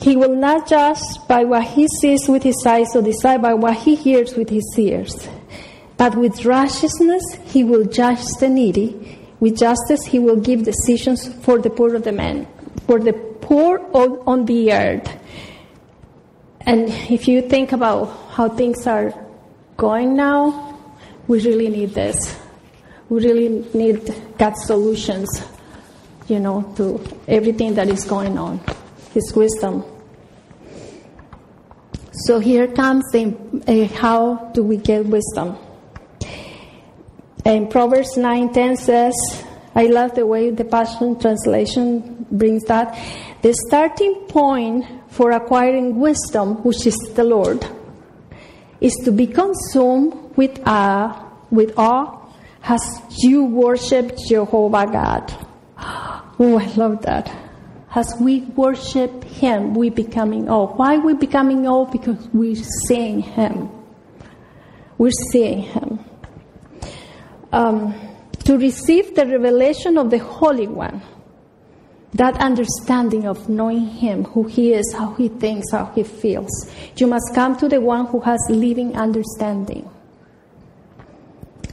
He 0.00 0.16
will 0.16 0.34
not 0.34 0.68
judge 0.68 1.00
by 1.28 1.44
what 1.44 1.64
he 1.64 1.86
sees 2.00 2.28
with 2.28 2.42
his 2.42 2.56
eyes 2.66 2.94
or 2.94 3.02
decide 3.02 3.42
by 3.42 3.54
what 3.54 3.76
he 3.76 3.94
hears 3.94 4.34
with 4.34 4.48
his 4.48 4.64
ears. 4.78 5.28
But 5.96 6.14
with 6.16 6.44
righteousness, 6.44 7.22
he 7.44 7.64
will 7.64 7.84
judge 7.84 8.22
the 8.38 8.48
needy. 8.48 9.19
With 9.40 9.58
justice, 9.58 10.04
he 10.04 10.18
will 10.18 10.36
give 10.36 10.64
decisions 10.64 11.32
for 11.42 11.58
the 11.58 11.70
poor 11.70 11.94
of 11.94 12.04
the 12.04 12.12
man, 12.12 12.46
for 12.86 13.00
the 13.00 13.14
poor 13.14 13.80
on 13.92 14.44
the 14.44 14.72
earth. 14.72 15.10
And 16.60 16.88
if 17.10 17.26
you 17.26 17.42
think 17.42 17.72
about 17.72 18.04
how 18.32 18.50
things 18.50 18.86
are 18.86 19.14
going 19.78 20.14
now, 20.14 20.78
we 21.26 21.40
really 21.40 21.68
need 21.68 21.94
this. 21.94 22.38
We 23.08 23.24
really 23.24 23.64
need 23.72 24.14
God's 24.38 24.64
solutions, 24.66 25.28
you 26.28 26.38
know, 26.38 26.72
to 26.76 27.00
everything 27.26 27.74
that 27.74 27.88
is 27.88 28.04
going 28.04 28.36
on, 28.36 28.60
His 29.14 29.32
wisdom. 29.34 29.84
So 32.26 32.38
here 32.38 32.68
comes 32.68 33.04
the, 33.10 33.34
uh, 33.66 33.96
how 33.96 34.50
do 34.52 34.62
we 34.62 34.76
get 34.76 35.06
wisdom? 35.06 35.56
And 37.44 37.70
Proverbs 37.70 38.16
9:10 38.16 38.76
says, 38.76 39.14
I 39.74 39.86
love 39.86 40.14
the 40.14 40.26
way 40.26 40.50
the 40.50 40.64
Passion 40.64 41.18
Translation 41.18 42.26
brings 42.30 42.64
that. 42.64 42.98
The 43.42 43.54
starting 43.68 44.26
point 44.28 44.84
for 45.08 45.30
acquiring 45.30 45.98
wisdom, 45.98 46.56
which 46.64 46.86
is 46.86 46.96
the 47.14 47.24
Lord, 47.24 47.64
is 48.80 48.94
to 49.04 49.12
be 49.12 49.26
consumed 49.26 50.36
with 50.36 50.60
awe, 50.66 51.30
with 51.50 51.78
awe 51.78 52.18
as 52.64 52.82
you 53.18 53.44
worship 53.44 54.16
Jehovah 54.28 54.86
God. 54.86 55.46
Oh, 56.42 56.58
I 56.58 56.64
love 56.72 57.02
that. 57.02 57.30
As 57.94 58.14
we 58.18 58.40
worship 58.56 59.24
Him, 59.24 59.74
we 59.74 59.90
becoming 59.90 60.48
awe. 60.48 60.68
Why 60.74 60.96
we 60.96 61.12
becoming 61.12 61.66
awe? 61.66 61.84
Because 61.84 62.16
we're 62.32 62.56
seeing 62.88 63.20
Him. 63.20 63.68
We're 64.96 65.10
seeing 65.32 65.60
Him. 65.60 65.98
Um, 67.52 67.94
to 68.44 68.56
receive 68.56 69.14
the 69.14 69.26
revelation 69.26 69.98
of 69.98 70.10
the 70.10 70.18
Holy 70.18 70.66
One 70.66 71.02
that 72.14 72.36
understanding 72.38 73.26
of 73.26 73.48
knowing 73.48 73.86
Him, 73.86 74.24
who 74.24 74.44
He 74.44 74.72
is, 74.72 74.92
how 74.92 75.14
He 75.14 75.28
thinks, 75.28 75.70
how 75.70 75.86
He 75.94 76.02
feels. 76.02 76.50
You 76.96 77.06
must 77.06 77.32
come 77.34 77.56
to 77.58 77.68
the 77.68 77.80
one 77.80 78.06
who 78.06 78.20
has 78.20 78.40
living 78.48 78.96
understanding. 78.96 79.88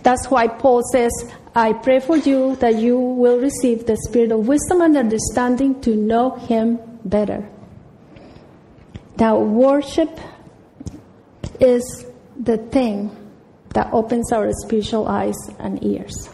That's 0.03 0.29
why 0.29 0.47
Paul 0.47 0.83
says, 0.91 1.11
I 1.55 1.73
pray 1.73 1.99
for 1.99 2.17
you 2.17 2.55
that 2.57 2.75
you 2.75 2.99
will 2.99 3.39
receive 3.39 3.87
the 3.87 3.97
spirit 3.97 4.31
of 4.31 4.47
wisdom 4.47 4.81
and 4.81 4.95
understanding 4.95 5.81
to 5.81 5.95
know 5.95 6.35
Him 6.35 6.79
better. 7.03 7.49
Now, 9.17 9.39
worship 9.39 10.19
is 11.59 12.05
the 12.39 12.57
thing 12.57 13.09
that 13.77 13.93
opens 13.93 14.31
our 14.31 14.51
spiritual 14.53 15.07
eyes 15.07 15.35
and 15.59 15.83
ears. 15.83 16.29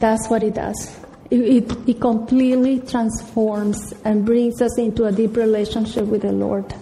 That's 0.00 0.26
what 0.28 0.42
it 0.42 0.54
does. 0.54 0.98
It, 1.30 1.40
it, 1.40 1.88
it, 1.88 2.00
completely 2.00 2.80
transforms 2.80 3.94
and 4.04 4.24
brings 4.26 4.60
us 4.60 4.76
into 4.76 5.04
a 5.04 5.12
deep 5.12 5.36
relationship 5.36 6.06
with 6.06 6.22
the 6.22 6.32
Lord. 6.32 6.74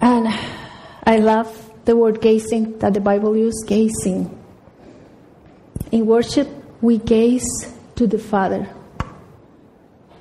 And 0.00 0.26
I 1.04 1.18
love 1.18 1.70
the 1.84 1.94
word 1.94 2.20
gazing 2.20 2.80
that 2.80 2.92
the 2.92 3.00
Bible 3.00 3.36
uses 3.36 3.64
gazing. 3.68 4.36
In 5.92 6.06
worship, 6.06 6.48
we 6.80 6.98
gaze 6.98 7.46
to 7.94 8.08
the 8.08 8.18
Father, 8.18 8.68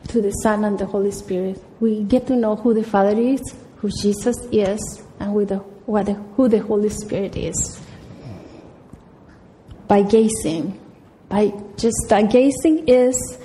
to 0.10 0.22
the 0.22 0.32
Son, 0.44 0.66
and 0.66 0.78
the 0.78 0.86
Holy 0.86 1.12
Spirit. 1.12 1.60
We 1.80 2.04
get 2.04 2.28
to 2.28 2.36
know 2.36 2.58
who 2.58 2.76
the 2.76 2.84
Father 2.84 3.20
is, 3.20 3.42
who 3.78 3.90
Jesus 3.90 4.38
is, 4.52 5.02
and 5.20 5.32
who 5.32 5.46
the, 5.46 5.64
what 5.90 6.06
the, 6.06 6.14
who 6.14 6.48
the 6.48 6.60
Holy 6.60 6.90
Spirit 6.90 7.36
is. 7.36 7.82
By 9.88 10.04
gazing, 10.04 10.80
by 11.28 11.52
just 11.78 12.14
uh, 12.14 12.22
gazing 12.22 12.88
is 12.88 13.40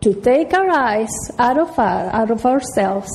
to 0.00 0.14
take 0.14 0.54
our 0.54 0.70
eyes 0.70 1.10
out 1.40 1.58
of 1.58 1.76
our, 1.76 2.06
out 2.14 2.30
of 2.30 2.46
ourselves, 2.46 3.10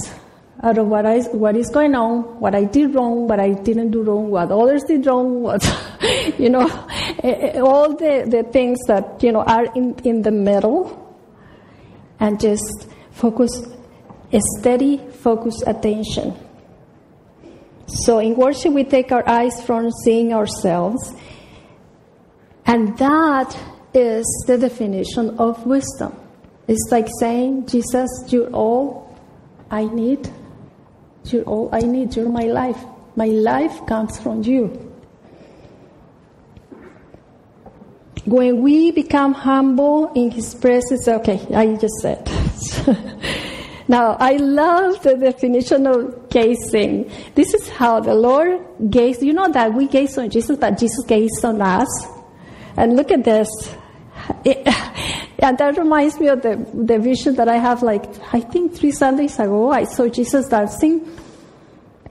out 0.62 0.77
of 0.77 0.88
what, 0.88 1.06
I, 1.06 1.22
what 1.44 1.56
is 1.56 1.70
going 1.70 1.96
on, 1.96 2.24
what 2.42 2.54
I 2.54 2.65
did 2.65 2.94
wrong, 2.94 3.25
what 3.25 3.39
I 3.39 3.54
didn't 3.54 3.92
do 3.92 4.04
wrong, 4.04 4.30
what 4.30 4.51
others 4.51 4.84
did 4.84 5.06
wrong, 5.06 5.42
what, 5.42 5.63
you 6.38 6.50
know, 6.50 6.68
eh, 7.24 7.54
eh, 7.54 7.60
all 7.62 7.96
the, 7.96 8.25
the 8.27 8.44
things 8.51 8.80
that, 8.88 9.24
you 9.24 9.32
know, 9.32 9.44
are 9.44 9.74
in, 9.75 9.96
in 10.04 10.24
the 10.24 10.32
middle, 10.32 11.01
and 12.20 12.38
just 12.38 12.89
focus, 13.12 13.65
a 14.34 14.42
steady 14.60 14.98
focus 15.24 15.62
attention. 15.65 16.45
So 17.88 18.20
in 18.20 18.36
worship, 18.36 18.74
we 18.74 18.84
take 18.84 19.12
our 19.12 19.27
eyes 19.27 19.62
from 19.63 19.92
seeing 20.04 20.34
ourselves 20.34 21.13
and 22.65 22.98
that 22.98 23.58
is 23.94 24.25
the 24.48 24.58
definition 24.58 25.38
of 25.38 25.65
wisdom. 25.65 26.15
It's 26.68 26.88
like 26.92 27.08
saying, 27.20 27.68
Jesus, 27.68 28.10
you're 28.30 28.50
all 28.50 29.15
I 29.70 29.86
need. 29.86 30.27
You're 31.25 31.44
all 31.44 31.70
I 31.72 31.80
need. 31.80 32.15
You're 32.15 32.30
my 32.30 32.46
life. 32.46 32.84
My 33.15 33.27
life 33.27 33.86
comes 33.86 34.20
from 34.20 34.44
you. 34.44 34.82
When 38.25 38.63
we 38.63 38.89
become 38.89 39.34
humble 39.34 40.12
in 40.13 40.32
His 40.32 40.56
presence, 40.56 41.08
okay, 41.08 41.39
I 41.54 41.75
just 41.75 41.96
said. 42.01 42.27
now, 43.88 44.18
I 44.20 44.38
love 44.38 45.04
the 45.04 45.15
definition 45.15 45.86
of 45.86 46.30
gazing. 46.30 47.12
This 47.36 47.54
is 47.54 47.70
how 47.70 48.00
the 48.00 48.15
Lord 48.15 48.65
gazed. 48.89 49.22
You 49.22 49.34
know 49.34 49.51
that 49.51 49.74
we 49.74 49.88
gaze 49.88 50.18
on 50.18 50.30
Jesus, 50.30 50.58
but 50.58 50.77
Jesus 50.77 51.06
gazed 51.06 51.46
on 51.46 51.62
us. 51.62 51.88
And 52.77 52.96
look 52.96 53.12
at 53.12 53.24
this. 53.24 53.48
It, 54.44 54.68
And 55.39 55.58
that 55.58 55.77
reminds 55.77 56.20
me 56.20 56.27
of 56.30 56.42
the, 56.42 56.56
the 56.74 56.98
vision 56.98 57.36
that 57.36 57.50
I 57.50 57.58
have, 57.58 57.84
like, 57.84 58.06
I 58.34 58.39
think 58.39 58.74
three 58.74 58.92
Sundays 58.92 59.38
ago, 59.38 59.70
I 59.70 59.84
saw 59.84 60.08
Jesus 60.08 60.48
dancing. 60.48 61.06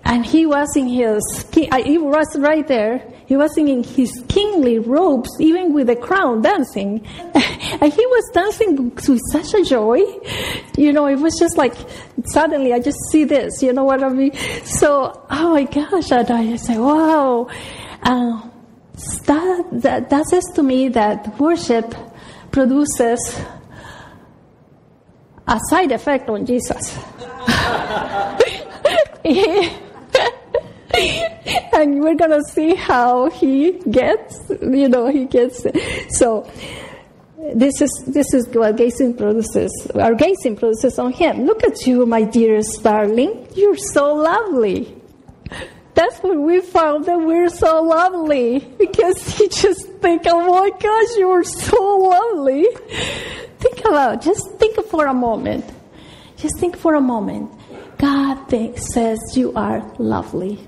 And 0.07 0.25
he 0.25 0.45
was 0.45 0.77
in 0.77 0.87
his, 0.87 1.23
he 1.53 1.99
was 1.99 2.39
right 2.39 2.67
there. 2.69 3.03
He 3.27 3.39
was 3.39 3.57
in 3.57 3.83
his 3.83 4.13
kingly 4.29 4.79
robes, 4.79 5.31
even 5.41 5.73
with 5.73 5.89
a 5.89 5.97
crown, 5.97 6.43
dancing. 6.43 7.07
and 7.35 7.93
he 7.93 8.07
was 8.07 8.31
dancing 8.35 8.95
with 8.95 9.21
such 9.33 9.55
a 9.55 9.65
joy. 9.65 10.01
You 10.77 10.93
know, 10.93 11.07
it 11.07 11.17
was 11.17 11.39
just 11.39 11.57
like, 11.57 11.75
suddenly 12.27 12.75
I 12.75 12.81
just 12.81 12.99
see 13.11 13.25
this, 13.25 13.63
you 13.63 13.73
know 13.73 13.85
what 13.85 14.03
I 14.03 14.11
mean? 14.11 14.35
So, 14.65 15.25
oh 15.31 15.55
my 15.55 15.65
gosh, 15.65 16.13
and 16.13 16.31
I 16.31 16.57
say, 16.57 16.77
wow. 16.77 17.49
Uh, 18.03 18.43
that, 19.27 19.65
that, 19.73 20.11
that 20.11 20.27
says 20.27 20.45
to 20.55 20.63
me 20.63 20.89
that 20.89 21.41
worship 21.41 21.95
produces 22.51 23.41
a 25.49 25.59
side 25.71 25.93
effect 25.93 26.29
on 26.29 26.45
Jesus. 26.45 26.99
and 31.75 32.01
we're 32.01 32.15
gonna 32.15 32.43
see 32.45 32.75
how 32.75 33.31
he 33.31 33.73
gets, 33.91 34.41
you 34.63 34.89
know, 34.89 35.09
he 35.09 35.25
gets. 35.27 35.67
So 36.11 36.51
this 37.55 37.81
is 37.83 38.05
this 38.07 38.33
is 38.33 38.49
what 38.49 38.77
gazing 38.77 39.17
produces. 39.17 39.73
Our 39.95 40.15
gazing 40.15 40.57
produces 40.57 40.99
on 40.99 41.13
him. 41.13 41.45
Look 41.45 41.63
at 41.65 41.87
you, 41.87 42.07
my 42.07 42.23
dearest 42.23 42.83
darling. 42.83 43.49
You're 43.55 43.77
so 43.77 44.15
lovely. 44.15 44.97
That's 45.95 46.19
when 46.21 46.43
we 46.45 46.61
found 46.61 47.05
that 47.05 47.19
we're 47.19 47.49
so 47.49 47.83
lovely 47.83 48.59
because 48.79 49.17
he 49.39 49.49
just 49.49 49.87
think, 50.03 50.23
oh 50.27 50.51
my 50.51 50.71
gosh, 50.79 51.17
you're 51.17 51.45
so 51.45 51.81
lovely. 51.99 52.67
Think 53.59 53.81
about, 53.81 54.21
just 54.21 54.43
think 54.59 54.85
for 54.87 55.07
a 55.07 55.15
moment. 55.15 55.65
Just 56.37 56.59
think 56.59 56.77
for 56.77 56.95
a 56.95 57.01
moment. 57.01 57.53
God 57.99 58.51
says 58.77 59.19
you 59.35 59.53
are 59.55 59.81
lovely. 59.99 60.67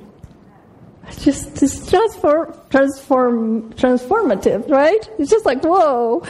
Just, 1.19 1.57
just 1.57 1.89
transform, 1.89 2.53
transform, 2.69 3.73
transformative, 3.75 4.69
right? 4.69 5.09
It's 5.19 5.31
just 5.31 5.47
like, 5.47 5.63
whoa. 5.63 6.23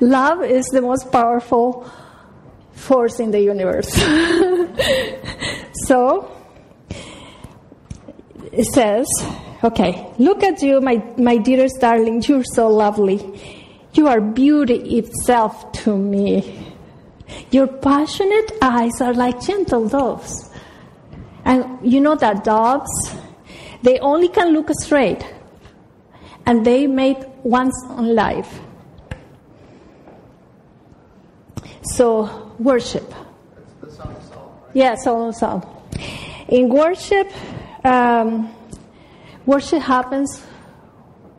Love 0.00 0.42
is 0.42 0.66
the 0.66 0.80
most 0.80 1.12
powerful 1.12 1.90
force 2.72 3.20
in 3.20 3.30
the 3.30 3.40
universe. 3.40 3.92
so, 5.86 6.30
it 8.52 8.64
says, 8.64 9.06
okay, 9.62 10.12
look 10.18 10.42
at 10.42 10.62
you, 10.62 10.80
my, 10.80 11.02
my 11.16 11.36
dearest 11.36 11.80
darling, 11.80 12.22
you're 12.26 12.44
so 12.44 12.68
lovely. 12.68 13.40
You 13.94 14.08
are 14.08 14.20
beauty 14.20 14.98
itself 14.98 15.72
to 15.84 15.96
me. 15.96 16.74
Your 17.50 17.66
passionate 17.66 18.52
eyes 18.62 19.00
are 19.00 19.14
like 19.14 19.40
gentle 19.40 19.88
doves. 19.88 20.50
And 21.44 21.78
you 21.82 22.00
know 22.00 22.14
that 22.14 22.44
doves, 22.44 23.14
they 23.82 23.98
only 23.98 24.28
can 24.28 24.52
look 24.52 24.70
straight. 24.80 25.24
And 26.46 26.64
they 26.64 26.86
made 26.86 27.24
once 27.44 27.74
in 27.98 28.14
life. 28.14 28.60
So, 31.82 32.52
worship. 32.58 33.12
Yeah, 34.72 34.94
Song 34.96 35.28
of 35.28 35.34
Song. 35.36 35.66
In 36.48 36.68
worship, 36.68 37.30
um, 37.84 38.54
worship 39.46 39.82
happens, 39.82 40.44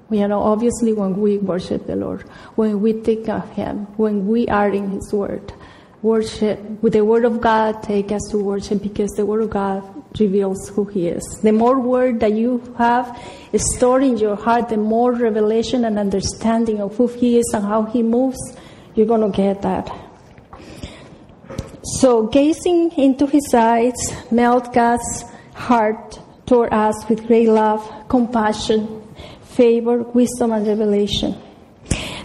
you 0.10 0.28
know, 0.28 0.42
obviously 0.42 0.94
when 0.94 1.18
we 1.18 1.38
worship 1.38 1.88
the 1.88 1.96
Lord, 1.96 2.22
when 2.56 2.82
we 2.82 2.94
think 2.94 3.28
of 3.30 3.50
Him, 3.54 3.86
when 3.98 4.28
we 4.28 4.48
are 4.48 4.70
in 4.70 4.92
His 4.92 5.12
Word. 5.12 5.54
Worship, 6.02 6.60
with 6.82 6.94
the 6.94 7.04
Word 7.06 7.26
of 7.26 7.40
God, 7.42 7.82
take 7.82 8.12
us 8.12 8.22
to 8.32 8.38
worship 8.38 8.82
because 8.82 9.10
the 9.12 9.26
Word 9.26 9.44
of 9.44 9.50
God 9.50 9.93
reveals 10.20 10.70
who 10.70 10.86
He 10.86 11.08
is. 11.08 11.24
The 11.42 11.52
more 11.52 11.80
Word 11.80 12.20
that 12.20 12.34
you 12.34 12.74
have 12.78 13.18
stored 13.56 14.04
in 14.04 14.18
your 14.18 14.36
heart, 14.36 14.70
the 14.70 14.78
more 14.78 15.14
revelation 15.14 15.86
and 15.86 15.98
understanding 16.00 16.82
of 16.82 16.96
who 16.96 17.08
He 17.08 17.38
is 17.38 17.52
and 17.54 17.66
how 17.66 17.84
He 17.84 18.04
moves, 18.04 18.40
you're 18.96 19.08
going 19.08 19.32
to 19.32 19.36
get 19.36 19.62
that. 19.62 19.92
So, 22.00 22.28
gazing 22.28 22.92
into 22.94 23.28
His 23.28 23.54
eyes, 23.54 23.94
melt 24.32 24.74
God's 24.74 25.26
heart 25.54 26.20
toward 26.46 26.74
us 26.74 27.08
with 27.10 27.28
great 27.28 27.50
love, 27.50 28.08
compassion, 28.08 29.04
favor, 29.42 30.04
wisdom, 30.04 30.52
and 30.52 30.68
revelation. 30.68 31.36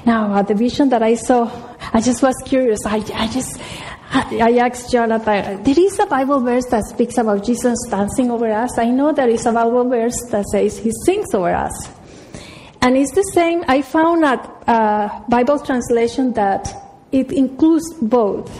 Now, 0.07 0.35
at 0.37 0.49
the 0.49 0.55
vision 0.55 0.89
that 0.91 1.03
I 1.03 1.15
saw, 1.15 1.51
I 1.93 2.01
just 2.01 2.23
was 2.23 2.35
curious. 2.45 2.81
I, 2.87 2.97
I 3.15 3.27
just, 3.29 3.61
I 4.11 4.59
asked 4.59 4.91
Jonathan, 4.91 5.63
there 5.63 5.79
is 5.79 5.99
a 5.99 6.07
Bible 6.07 6.41
verse 6.41 6.65
that 6.67 6.85
speaks 6.85 7.19
about 7.19 7.45
Jesus 7.45 7.79
dancing 7.91 8.31
over 8.31 8.51
us. 8.51 8.79
I 8.79 8.87
know 8.87 9.13
there 9.13 9.29
is 9.29 9.45
a 9.45 9.53
Bible 9.53 9.89
verse 9.89 10.17
that 10.31 10.47
says 10.47 10.79
he 10.79 10.91
sings 11.05 11.35
over 11.35 11.55
us. 11.55 11.89
And 12.81 12.97
it's 12.97 13.13
the 13.13 13.23
same. 13.35 13.65
I 13.69 13.83
found 13.83 14.25
a 14.25 14.41
uh, 14.67 15.21
Bible 15.29 15.59
translation 15.59 16.33
that 16.35 16.73
it 17.13 17.33
includes 17.33 17.93
both. 18.01 18.51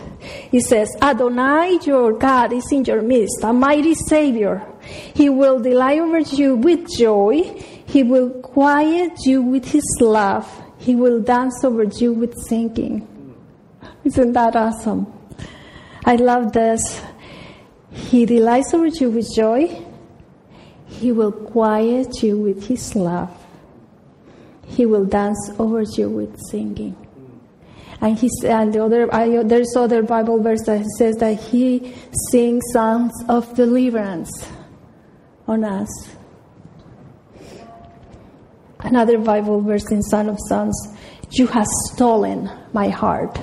It 0.53 0.63
says, 0.63 0.95
Adonai, 1.01 1.79
your 1.85 2.13
God, 2.13 2.53
is 2.53 2.71
in 2.73 2.85
your 2.85 3.03
midst, 3.03 3.39
a 3.43 3.53
mighty 3.53 3.95
Savior. 3.95 4.67
He 5.15 5.29
will 5.29 5.61
delight 5.61 6.01
over 6.01 6.19
you 6.19 6.57
with 6.57 6.89
joy. 6.91 7.43
He 7.87 8.03
will 8.03 8.31
quiet 8.41 9.13
you 9.25 9.43
with 9.43 9.65
his 9.65 9.85
love. 10.01 10.47
He 10.79 10.95
will 10.95 11.21
dance 11.21 11.65
over 11.65 11.85
you 11.85 12.13
with 12.13 12.35
singing. 12.47 13.07
Isn't 14.05 14.33
that 14.33 14.57
awesome? 14.57 15.18
I 16.09 16.17
love 16.17 16.55
this. 16.55 17.03
He 17.91 18.25
delights 18.25 18.73
over 18.73 18.87
you 18.87 19.11
with 19.11 19.29
joy. 19.37 19.85
He 20.87 21.13
will 21.13 21.33
quiet 21.33 22.23
you 22.23 22.39
with 22.39 22.67
his 22.67 22.97
love. 22.97 23.29
He 24.65 24.87
will 24.87 25.05
dance 25.05 25.51
over 25.59 25.83
you 25.83 26.09
with 26.09 26.35
singing. 26.51 26.97
And 28.01 28.19
he 28.19 28.31
and 28.47 28.73
the 28.73 28.83
other 28.83 29.15
I, 29.15 29.43
there's 29.43 29.77
other 29.77 30.03
Bible 30.03 30.43
verse 30.43 30.63
that 30.65 30.83
says 30.97 31.17
that 31.17 31.39
he 31.39 31.95
sings 32.31 32.65
songs 32.73 33.13
of 33.29 33.55
deliverance 33.55 34.31
on 35.47 35.63
us. 35.63 35.91
Another 38.81 39.19
Bible 39.19 39.61
verse 39.61 39.91
in 39.91 40.03
Song 40.03 40.31
of 40.31 40.39
Songs, 40.49 40.75
you 41.33 41.47
have 41.49 41.67
stolen 41.93 42.51
my 42.73 42.89
heart. 42.89 43.39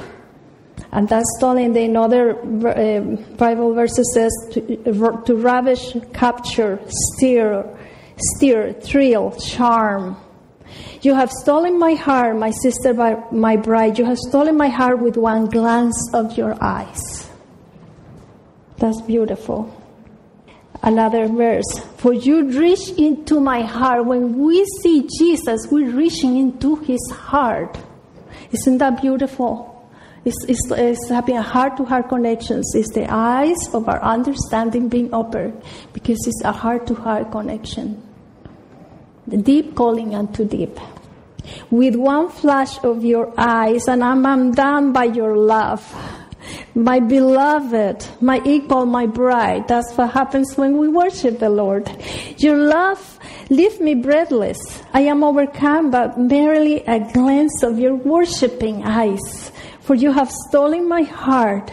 And 0.95 1.10
that's 1.10 1.27
stolen. 1.38 1.73
The 1.73 1.84
another 1.84 2.39
uh, 2.39 3.01
Bible 3.36 3.73
verse 3.73 3.99
says 4.13 4.31
to, 4.53 5.23
to 5.25 5.36
ravish, 5.36 5.93
capture, 6.13 6.79
steer, 6.88 7.65
steer, 8.15 8.71
thrill, 8.71 9.31
charm. 9.31 10.15
You 11.01 11.13
have 11.13 11.31
stolen 11.31 11.77
my 11.77 11.95
heart, 11.95 12.38
my 12.38 12.51
sister, 12.51 12.93
my 13.29 13.58
bride. 13.58 13.99
You 13.99 14.05
have 14.05 14.17
stolen 14.17 14.55
my 14.55 14.69
heart 14.69 14.99
with 15.01 15.17
one 15.17 15.47
glance 15.47 15.99
of 16.13 16.38
your 16.38 16.58
eyes. 16.63 17.29
That's 18.77 19.01
beautiful. 19.01 19.69
Another 20.81 21.27
verse. 21.27 21.77
For 21.97 22.13
you 22.13 22.47
reach 22.47 22.88
into 22.91 23.41
my 23.41 23.63
heart. 23.63 24.05
When 24.05 24.38
we 24.38 24.63
see 24.81 25.10
Jesus, 25.19 25.67
we're 25.69 25.91
reaching 25.91 26.38
into 26.38 26.77
his 26.77 27.01
heart. 27.12 27.77
Isn't 28.53 28.77
that 28.77 29.01
beautiful? 29.01 29.74
It's, 30.25 30.43
it's, 30.47 30.71
it's 30.71 31.09
having 31.09 31.38
a 31.38 31.41
heart 31.43 31.77
to 31.77 31.85
heart 31.85 32.09
connections. 32.09 32.73
It's 32.73 32.91
the 32.91 33.05
eyes 33.07 33.57
of 33.73 33.88
our 33.88 34.01
understanding 34.01 34.89
being 34.89 35.13
open 35.13 35.61
because 35.93 36.17
it's 36.25 36.41
a 36.43 36.51
heart 36.51 36.88
to 36.88 36.95
heart 36.95 37.31
connection. 37.31 38.01
The 39.27 39.38
deep 39.38 39.75
calling 39.75 40.15
unto 40.15 40.43
deep. 40.43 40.79
With 41.69 41.95
one 41.95 42.29
flash 42.29 42.83
of 42.83 43.05
your 43.05 43.31
eyes, 43.38 43.88
and 43.88 44.03
I'm 44.03 44.25
undone 44.25 44.93
by 44.93 45.05
your 45.05 45.38
love. 45.38 45.83
My 46.73 46.99
beloved, 46.99 48.05
my 48.19 48.41
equal, 48.45 48.88
my 48.88 49.05
bride. 49.05 49.67
That's 49.67 49.93
what 49.93 50.11
happens 50.11 50.57
when 50.57 50.77
we 50.77 50.88
worship 50.88 51.38
the 51.38 51.49
Lord. 51.49 51.89
Your 52.38 52.57
love 52.57 53.19
leaves 53.49 53.79
me 53.79 53.93
breathless. 53.93 54.57
I 54.91 55.01
am 55.01 55.23
overcome 55.23 55.91
by 55.91 56.15
merely 56.17 56.83
a 56.85 56.99
glance 57.13 57.61
of 57.61 57.77
your 57.77 57.95
worshiping 57.95 58.83
eyes. 58.83 59.51
For 59.85 59.93
you 59.93 60.11
have 60.11 60.31
stolen 60.49 60.89
my 60.89 61.03
heart. 61.03 61.71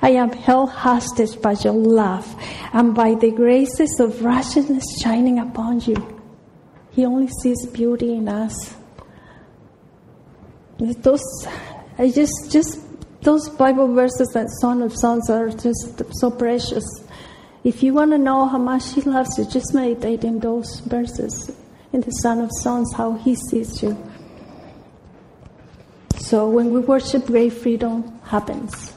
I 0.00 0.10
am 0.10 0.32
held 0.32 0.70
hostage 0.70 1.40
by 1.42 1.52
your 1.52 1.74
love 1.74 2.26
and 2.72 2.94
by 2.94 3.14
the 3.14 3.30
graces 3.30 4.00
of 4.00 4.24
righteousness 4.24 4.84
shining 5.02 5.38
upon 5.38 5.80
you. 5.80 6.20
He 6.92 7.04
only 7.04 7.28
sees 7.28 7.66
beauty 7.66 8.14
in 8.14 8.26
us. 8.26 8.74
Those, 10.78 11.22
I 11.98 12.10
just, 12.10 12.50
just 12.50 12.80
those 13.20 13.50
Bible 13.50 13.92
verses 13.94 14.34
and 14.34 14.50
Song 14.60 14.80
of 14.80 14.96
Songs 14.96 15.28
are 15.28 15.50
just 15.50 16.02
so 16.14 16.30
precious. 16.30 16.84
If 17.64 17.82
you 17.82 17.92
want 17.92 18.12
to 18.12 18.18
know 18.18 18.46
how 18.46 18.58
much 18.58 18.94
He 18.94 19.02
loves 19.02 19.36
you, 19.36 19.44
just 19.44 19.74
meditate 19.74 20.24
in 20.24 20.38
those 20.40 20.80
verses 20.80 21.54
in 21.92 22.00
the 22.00 22.10
Song 22.10 22.40
of 22.40 22.50
Songs, 22.60 22.94
how 22.94 23.12
He 23.12 23.34
sees 23.34 23.82
you. 23.82 23.96
So 26.32 26.48
when 26.48 26.72
we 26.72 26.80
worship, 26.80 27.26
great 27.26 27.52
freedom 27.52 28.18
happens. 28.24 28.94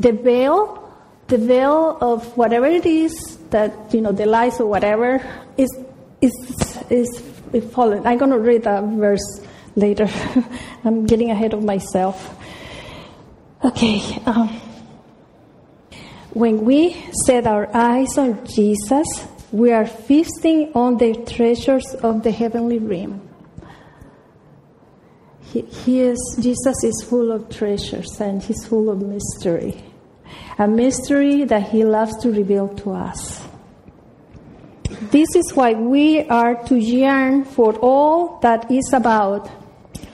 The 0.00 0.10
veil, 0.10 0.82
the 1.28 1.38
veil 1.38 1.96
of 2.00 2.36
whatever 2.36 2.66
it 2.66 2.84
is 2.84 3.38
that 3.50 3.94
you 3.94 4.00
know, 4.00 4.10
the 4.10 4.26
lies 4.26 4.58
or 4.58 4.66
whatever, 4.66 5.22
is 5.56 5.70
is 6.20 6.34
is, 6.90 7.08
fallen. 7.70 8.04
I'm 8.04 8.18
going 8.18 8.32
to 8.32 8.40
read 8.40 8.64
that 8.64 8.82
verse 8.82 9.46
later. 9.76 10.08
I'm 10.84 11.06
getting 11.06 11.30
ahead 11.30 11.54
of 11.54 11.62
myself. 11.62 12.36
Okay. 13.64 14.02
Um, 14.26 14.48
when 16.32 16.64
we 16.64 16.96
set 17.26 17.46
our 17.46 17.70
eyes 17.72 18.18
on 18.18 18.44
Jesus, 18.44 19.06
we 19.52 19.70
are 19.70 19.86
feasting 19.86 20.72
on 20.74 20.98
the 20.98 21.14
treasures 21.14 21.94
of 22.02 22.24
the 22.24 22.32
heavenly 22.32 22.80
realm. 22.80 23.22
He, 25.54 25.60
he 25.60 26.00
is, 26.00 26.18
Jesus 26.40 26.82
is 26.82 27.04
full 27.08 27.30
of 27.30 27.48
treasures 27.48 28.20
and 28.20 28.42
he's 28.42 28.66
full 28.66 28.90
of 28.90 29.00
mystery. 29.00 29.84
A 30.58 30.66
mystery 30.66 31.44
that 31.44 31.68
he 31.68 31.84
loves 31.84 32.16
to 32.22 32.32
reveal 32.32 32.66
to 32.82 32.90
us. 32.90 33.46
This 35.12 35.28
is 35.36 35.52
why 35.54 35.74
we 35.74 36.22
are 36.28 36.56
to 36.64 36.76
yearn 36.76 37.44
for 37.44 37.76
all 37.76 38.40
that 38.40 38.68
is 38.68 38.92
about. 38.92 39.48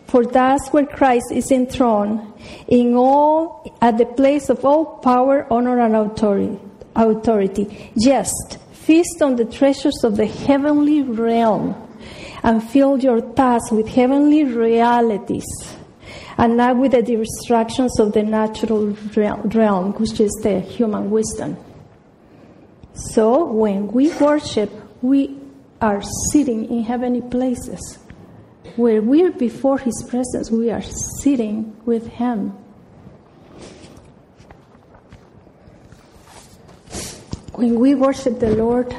For 0.08 0.26
that's 0.26 0.68
where 0.74 0.84
Christ 0.84 1.32
is 1.32 1.50
enthroned, 1.50 2.20
in 2.68 2.94
all, 2.94 3.64
at 3.80 3.96
the 3.96 4.04
place 4.04 4.50
of 4.50 4.62
all 4.62 4.98
power, 4.98 5.46
honor, 5.50 5.80
and 5.80 5.96
authority. 5.96 6.60
authority. 6.94 7.92
Feast 8.72 9.22
on 9.22 9.36
the 9.36 9.46
treasures 9.46 10.04
of 10.04 10.18
the 10.18 10.26
heavenly 10.26 11.00
realm 11.00 11.89
and 12.42 12.62
fill 12.62 12.98
your 12.98 13.20
thoughts 13.20 13.70
with 13.70 13.88
heavenly 13.88 14.44
realities 14.44 15.44
and 16.38 16.56
not 16.56 16.76
with 16.76 16.92
the 16.92 17.02
distractions 17.02 18.00
of 18.00 18.12
the 18.12 18.22
natural 18.22 18.96
realm, 19.14 19.92
which 19.94 20.20
is 20.20 20.30
the 20.42 20.60
human 20.60 21.10
wisdom. 21.10 21.56
So 22.94 23.44
when 23.44 23.88
we 23.88 24.10
worship, 24.16 24.70
we 25.02 25.38
are 25.80 26.02
sitting 26.32 26.70
in 26.70 26.82
heavenly 26.82 27.22
places. 27.22 27.98
Where 28.76 29.02
we're 29.02 29.32
before 29.32 29.78
His 29.78 30.02
presence, 30.08 30.50
we 30.50 30.70
are 30.70 30.82
sitting 31.20 31.76
with 31.84 32.06
Him. 32.06 32.50
When 37.52 37.78
we 37.78 37.94
worship 37.94 38.38
the 38.38 38.56
Lord, 38.56 38.94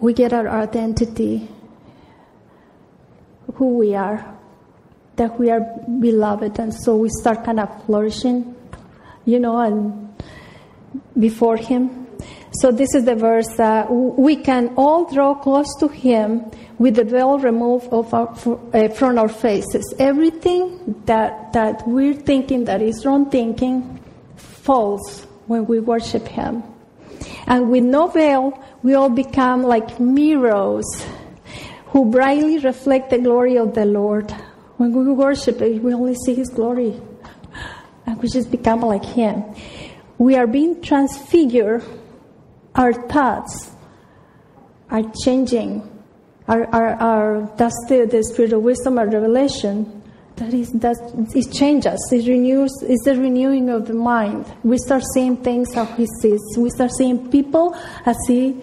we 0.00 0.12
get 0.12 0.32
our 0.32 0.48
identity, 0.48 1.48
who 3.54 3.78
we 3.78 3.94
are, 3.94 4.36
that 5.16 5.38
we 5.38 5.50
are 5.50 5.60
beloved, 6.00 6.58
and 6.58 6.72
so 6.72 6.96
we 6.96 7.08
start 7.08 7.44
kind 7.44 7.58
of 7.58 7.84
flourishing, 7.86 8.54
you 9.24 9.40
know, 9.40 9.58
and 9.58 10.14
before 11.18 11.56
Him. 11.56 12.06
So 12.60 12.70
this 12.70 12.94
is 12.94 13.04
the 13.04 13.14
verse 13.14 13.48
that 13.56 13.90
we 13.90 14.36
can 14.36 14.72
all 14.76 15.12
draw 15.12 15.34
close 15.34 15.74
to 15.80 15.88
Him 15.88 16.50
with 16.78 16.94
the 16.94 17.04
veil 17.04 17.38
removed 17.38 17.88
our, 17.92 18.28
uh, 18.72 18.88
from 18.88 19.18
our 19.18 19.28
faces. 19.28 19.94
Everything 19.98 21.02
that 21.06 21.52
that 21.52 21.86
we're 21.86 22.14
thinking 22.14 22.64
that 22.64 22.80
is 22.80 23.04
wrong 23.04 23.28
thinking 23.30 24.00
falls 24.36 25.26
when 25.46 25.66
we 25.66 25.80
worship 25.80 26.26
Him, 26.28 26.62
and 27.46 27.70
with 27.70 27.84
no 27.84 28.06
veil, 28.06 28.62
we 28.82 28.94
all 28.94 29.10
become 29.10 29.62
like 29.62 29.98
mirrors 29.98 30.86
who 31.86 32.10
brightly 32.10 32.58
reflect 32.58 33.10
the 33.10 33.18
glory 33.18 33.56
of 33.56 33.74
the 33.74 33.84
Lord. 33.84 34.30
When 34.76 34.92
we 34.92 35.12
worship, 35.12 35.60
we 35.60 35.92
only 35.92 36.14
see 36.14 36.34
His 36.34 36.48
glory, 36.48 37.00
and 38.06 38.22
we 38.22 38.28
just 38.28 38.50
become 38.50 38.80
like 38.80 39.04
Him. 39.04 39.44
We 40.18 40.36
are 40.36 40.46
being 40.46 40.82
transfigured. 40.82 41.84
Our 42.74 42.92
thoughts 42.92 43.72
are 44.90 45.02
changing. 45.24 45.82
Our, 46.46 46.66
our, 46.66 46.94
our, 46.94 47.54
that's 47.56 47.76
the, 47.88 48.06
the 48.06 48.22
spirit 48.22 48.52
of 48.52 48.62
wisdom 48.62 48.98
and 48.98 49.12
revelation 49.12 49.97
that 50.38 50.54
is 50.54 50.70
that 50.72 50.96
it 51.34 51.52
changes. 51.52 52.00
It 52.12 52.26
renews 52.28 52.70
it's 52.82 53.04
the 53.04 53.16
renewing 53.16 53.70
of 53.70 53.86
the 53.86 53.94
mind. 53.94 54.46
We 54.62 54.78
start 54.78 55.02
seeing 55.14 55.36
things 55.38 55.76
as 55.76 55.88
he 55.96 56.06
sees. 56.20 56.40
We 56.56 56.70
start 56.70 56.92
seeing 56.92 57.30
people 57.30 57.74
as 58.06 58.16
he 58.26 58.60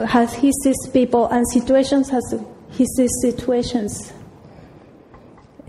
as 0.00 0.34
he 0.34 0.52
sees 0.62 0.76
people 0.92 1.26
and 1.26 1.48
situations 1.50 2.10
as 2.10 2.34
he 2.70 2.86
sees 2.96 3.10
situations. 3.22 4.12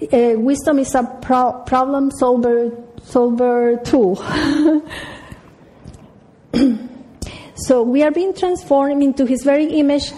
Uh, 0.02 0.34
wisdom 0.38 0.80
is 0.80 0.96
a 0.96 1.04
pro- 1.22 1.64
problem 1.66 2.12
solver 2.12 2.72
solver 3.04 3.78
tool. 3.84 4.16
So 7.60 7.84
we 7.84 8.04
are 8.04 8.12
being 8.12 8.34
transformed 8.34 9.04
into 9.04 9.26
his 9.26 9.44
very 9.44 9.66
image. 9.66 10.14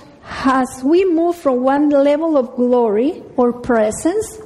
As 0.46 0.82
we 0.86 1.04
move 1.04 1.36
from 1.36 1.64
one 1.64 1.90
level 1.90 2.38
of 2.38 2.56
glory 2.56 3.24
or 3.36 3.52
presence 3.52 4.38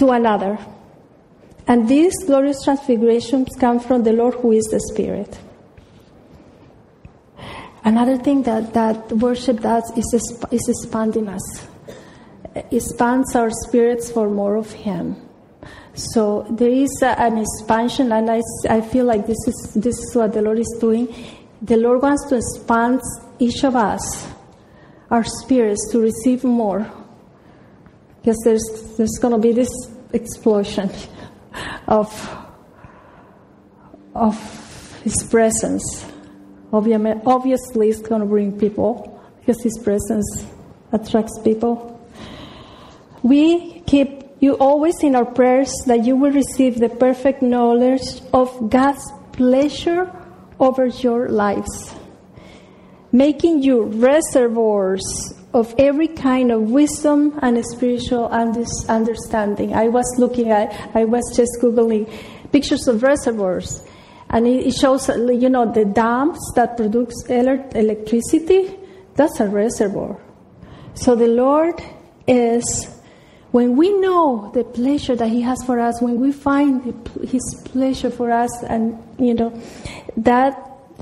to 0.00 0.10
another. 0.10 0.58
And 1.68 1.88
these 1.88 2.14
glorious 2.26 2.64
transfigurations 2.64 3.48
come 3.60 3.78
from 3.78 4.02
the 4.02 4.12
Lord 4.12 4.34
who 4.34 4.50
is 4.52 4.64
the 4.64 4.80
Spirit. 4.80 5.38
Another 7.84 8.16
thing 8.16 8.42
that, 8.42 8.74
that 8.74 9.12
worship 9.12 9.60
does 9.60 9.84
is, 9.96 10.38
is 10.50 10.68
expanding 10.68 11.28
us. 11.28 11.66
Expands 12.72 13.36
our 13.36 13.50
spirits 13.50 14.10
for 14.10 14.28
more 14.28 14.56
of 14.56 14.72
Him. 14.72 15.16
So 15.94 16.46
there 16.50 16.70
is 16.70 16.90
a, 17.02 17.20
an 17.20 17.38
expansion, 17.38 18.12
and 18.12 18.30
I, 18.30 18.40
I 18.68 18.80
feel 18.80 19.04
like 19.04 19.26
this 19.26 19.38
is, 19.46 19.72
this 19.76 19.98
is 19.98 20.14
what 20.14 20.32
the 20.32 20.42
Lord 20.42 20.58
is 20.58 20.76
doing. 20.80 21.14
The 21.62 21.76
Lord 21.76 22.02
wants 22.02 22.26
to 22.28 22.36
expand 22.36 23.00
each 23.38 23.64
of 23.64 23.76
us, 23.76 24.26
our 25.10 25.24
spirits, 25.24 25.88
to 25.92 26.00
receive 26.00 26.42
more 26.42 26.90
because 28.20 28.38
there's, 28.44 28.62
there's 28.96 29.18
going 29.20 29.32
to 29.32 29.38
be 29.38 29.52
this 29.52 29.70
explosion 30.12 30.90
of, 31.86 32.10
of 34.14 35.00
His 35.02 35.22
presence. 35.30 36.06
Obviously, 36.72 37.88
it's 37.88 38.00
going 38.00 38.20
to 38.20 38.26
bring 38.26 38.58
people 38.58 39.20
because 39.40 39.62
His 39.62 39.78
presence 39.82 40.46
attracts 40.92 41.38
people. 41.42 41.96
We 43.22 43.80
keep 43.80 44.24
you 44.40 44.54
always 44.54 45.02
in 45.02 45.14
our 45.14 45.24
prayers 45.24 45.72
that 45.86 46.04
you 46.04 46.16
will 46.16 46.32
receive 46.32 46.78
the 46.78 46.88
perfect 46.88 47.42
knowledge 47.42 48.22
of 48.32 48.70
God's 48.70 49.06
pleasure 49.32 50.10
over 50.58 50.86
your 50.86 51.28
lives, 51.28 51.94
making 53.12 53.62
you 53.62 53.84
reservoirs 53.84 55.34
of 55.52 55.74
every 55.78 56.08
kind 56.08 56.52
of 56.52 56.70
wisdom 56.70 57.38
and 57.42 57.60
spiritual 57.66 58.26
understanding. 58.28 59.74
I 59.74 59.88
was 59.88 60.06
looking 60.18 60.50
at, 60.50 60.72
I 60.94 61.04
was 61.04 61.22
just 61.36 61.50
Googling 61.60 62.08
pictures 62.52 62.86
of 62.86 63.02
reservoirs, 63.02 63.82
and 64.28 64.46
it 64.46 64.72
shows, 64.72 65.08
you 65.08 65.48
know, 65.48 65.72
the 65.72 65.84
dams 65.84 66.38
that 66.54 66.76
produce 66.76 67.24
electricity. 67.28 68.76
That's 69.16 69.40
a 69.40 69.48
reservoir. 69.48 70.20
So 70.94 71.16
the 71.16 71.26
Lord 71.26 71.82
is, 72.28 72.88
when 73.50 73.76
we 73.76 73.92
know 73.98 74.52
the 74.54 74.62
pleasure 74.62 75.16
that 75.16 75.28
He 75.28 75.40
has 75.42 75.62
for 75.64 75.80
us, 75.80 76.00
when 76.00 76.20
we 76.20 76.30
find 76.30 76.94
His 77.24 77.42
pleasure 77.64 78.10
for 78.10 78.30
us, 78.30 78.50
and, 78.62 79.02
you 79.18 79.34
know, 79.34 79.50
that 80.16 80.54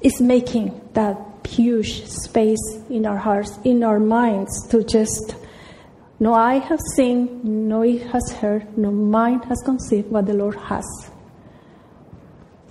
is 0.02 0.22
making 0.22 0.80
that 0.94 1.18
huge 1.46 2.04
space 2.06 2.58
in 2.90 3.06
our 3.06 3.16
hearts, 3.16 3.58
in 3.64 3.82
our 3.82 3.98
minds, 3.98 4.66
to 4.68 4.82
just 4.82 5.34
no 6.20 6.34
eye 6.34 6.58
has 6.58 6.80
seen, 6.96 7.68
no 7.68 7.84
ear 7.84 8.08
has 8.08 8.32
heard, 8.32 8.76
no 8.76 8.90
mind 8.90 9.44
has 9.44 9.62
conceived 9.64 10.10
what 10.10 10.26
the 10.26 10.34
Lord 10.34 10.56
has. 10.56 10.84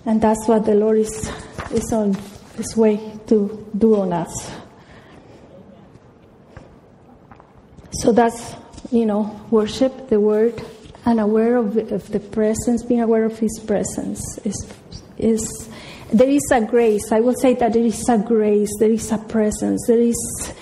And 0.06 0.22
that's 0.22 0.48
what 0.48 0.66
the 0.66 0.76
Lord 0.76 0.98
is, 0.98 1.32
is 1.72 1.94
on 1.94 2.14
His 2.58 2.76
way 2.76 3.20
to 3.28 3.66
do 3.78 3.96
on 4.02 4.12
us. 4.12 4.52
So 7.92 8.12
that's, 8.12 8.56
you 8.92 9.06
know, 9.06 9.40
worship 9.50 10.10
the 10.10 10.20
Word 10.20 10.62
and 11.06 11.22
aware 11.22 11.56
of, 11.56 11.78
of 11.78 12.10
the 12.10 12.20
presence, 12.20 12.84
being 12.84 13.02
aware 13.02 13.24
of 13.24 13.40
His 13.40 13.60
presence 13.66 14.40
is, 14.40 14.74
is 15.18 15.70
there 16.12 16.30
is 16.30 16.44
a 16.52 16.62
grace. 16.62 17.12
I 17.12 17.20
will 17.20 17.36
say 17.36 17.54
that 17.56 17.74
there 17.74 17.84
is 17.84 18.08
a 18.10 18.18
grace, 18.18 18.72
there 18.80 18.92
is 18.92 19.12
a 19.12 19.18
presence, 19.18 19.86
there 19.88 20.00
is. 20.00 20.54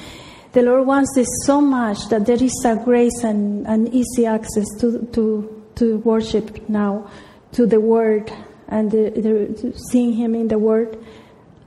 The 0.53 0.61
Lord 0.61 0.87
wants 0.87 1.13
this 1.15 1.27
so 1.43 1.59
much 1.59 2.07
that 2.09 2.25
there 2.25 2.41
is 2.41 2.63
a 2.65 2.77
grace 2.77 3.23
and, 3.23 3.67
an 3.67 3.93
easy 3.93 4.25
access 4.25 4.65
to, 4.79 5.05
to, 5.11 5.63
to 5.75 5.97
worship 5.97 6.69
now, 6.69 7.11
to 7.51 7.67
the 7.67 7.81
Word, 7.81 8.31
and 8.69 8.89
the, 8.89 9.09
the, 9.09 9.77
seeing 9.91 10.13
Him 10.13 10.33
in 10.33 10.47
the 10.47 10.57
Word, 10.57 10.97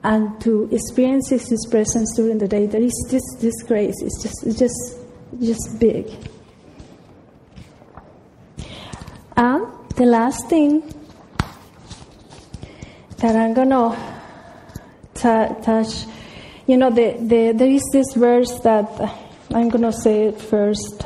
and 0.02 0.40
to 0.40 0.68
experience 0.72 1.28
His 1.28 1.66
presence 1.70 2.16
during 2.16 2.38
the 2.38 2.48
day. 2.48 2.66
There 2.66 2.80
is 2.80 3.06
this, 3.10 3.22
this 3.40 3.62
grace. 3.64 3.94
It's 4.00 4.22
just, 4.22 4.46
it's 4.46 4.58
just, 4.58 4.98
just 5.40 5.78
big. 5.78 6.10
And 9.36 9.66
the 9.96 10.06
last 10.06 10.48
thing 10.48 10.82
that 13.18 13.34
I'm 13.34 13.52
gonna 13.52 13.96
t- 15.14 15.62
touch, 15.62 16.06
you 16.66 16.76
know, 16.76 16.90
the, 16.90 17.16
the, 17.20 17.52
there 17.52 17.68
is 17.68 17.82
this 17.92 18.14
verse 18.14 18.60
that 18.60 18.88
I'm 19.52 19.68
gonna 19.68 19.92
say 19.92 20.26
it 20.26 20.40
first. 20.40 21.04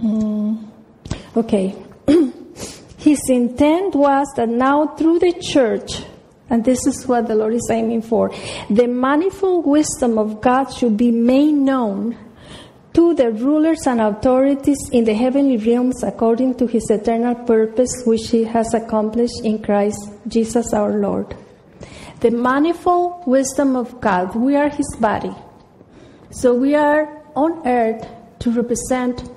Mm. 0.00 0.66
Okay. 1.36 1.76
His 2.98 3.20
intent 3.28 3.94
was 3.94 4.26
that 4.36 4.48
now 4.48 4.88
through 4.96 5.18
the 5.18 5.32
church, 5.32 6.02
and 6.48 6.64
this 6.64 6.86
is 6.86 7.06
what 7.06 7.28
the 7.28 7.34
Lord 7.34 7.54
is 7.54 7.68
aiming 7.70 8.02
for, 8.02 8.30
the 8.70 8.86
manifold 8.86 9.66
wisdom 9.66 10.18
of 10.18 10.40
God 10.40 10.72
should 10.72 10.96
be 10.96 11.10
made 11.10 11.52
known 11.52 12.16
to 12.96 13.12
the 13.12 13.30
rulers 13.30 13.86
and 13.86 14.00
authorities 14.00 14.78
in 14.90 15.04
the 15.04 15.12
heavenly 15.12 15.58
realms 15.58 16.02
according 16.02 16.54
to 16.54 16.66
his 16.66 16.88
eternal 16.88 17.34
purpose 17.34 17.92
which 18.06 18.30
he 18.30 18.42
has 18.42 18.72
accomplished 18.72 19.44
in 19.44 19.62
Christ 19.62 19.98
Jesus 20.26 20.72
our 20.72 20.96
Lord. 20.98 21.36
The 22.20 22.30
manifold 22.30 23.26
wisdom 23.26 23.76
of 23.76 24.00
God, 24.00 24.34
we 24.34 24.56
are 24.56 24.70
his 24.70 24.96
body. 24.98 25.34
So 26.30 26.54
we 26.54 26.74
are 26.74 27.22
on 27.34 27.68
earth 27.68 28.08
to 28.38 28.50
represent 28.50 29.28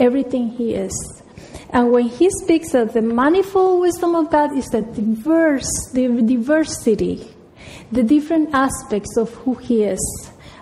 everything 0.00 0.48
he 0.48 0.72
is. 0.72 1.22
And 1.68 1.92
when 1.92 2.08
he 2.08 2.30
speaks 2.30 2.72
of 2.72 2.94
the 2.94 3.02
manifold 3.02 3.82
wisdom 3.82 4.14
of 4.14 4.30
God 4.30 4.56
is 4.56 4.64
the 4.70 4.80
diverse, 4.80 5.68
the 5.92 6.08
diversity, 6.08 7.28
the 7.92 8.02
different 8.02 8.54
aspects 8.54 9.18
of 9.18 9.28
who 9.44 9.56
he 9.56 9.84
is. 9.84 10.00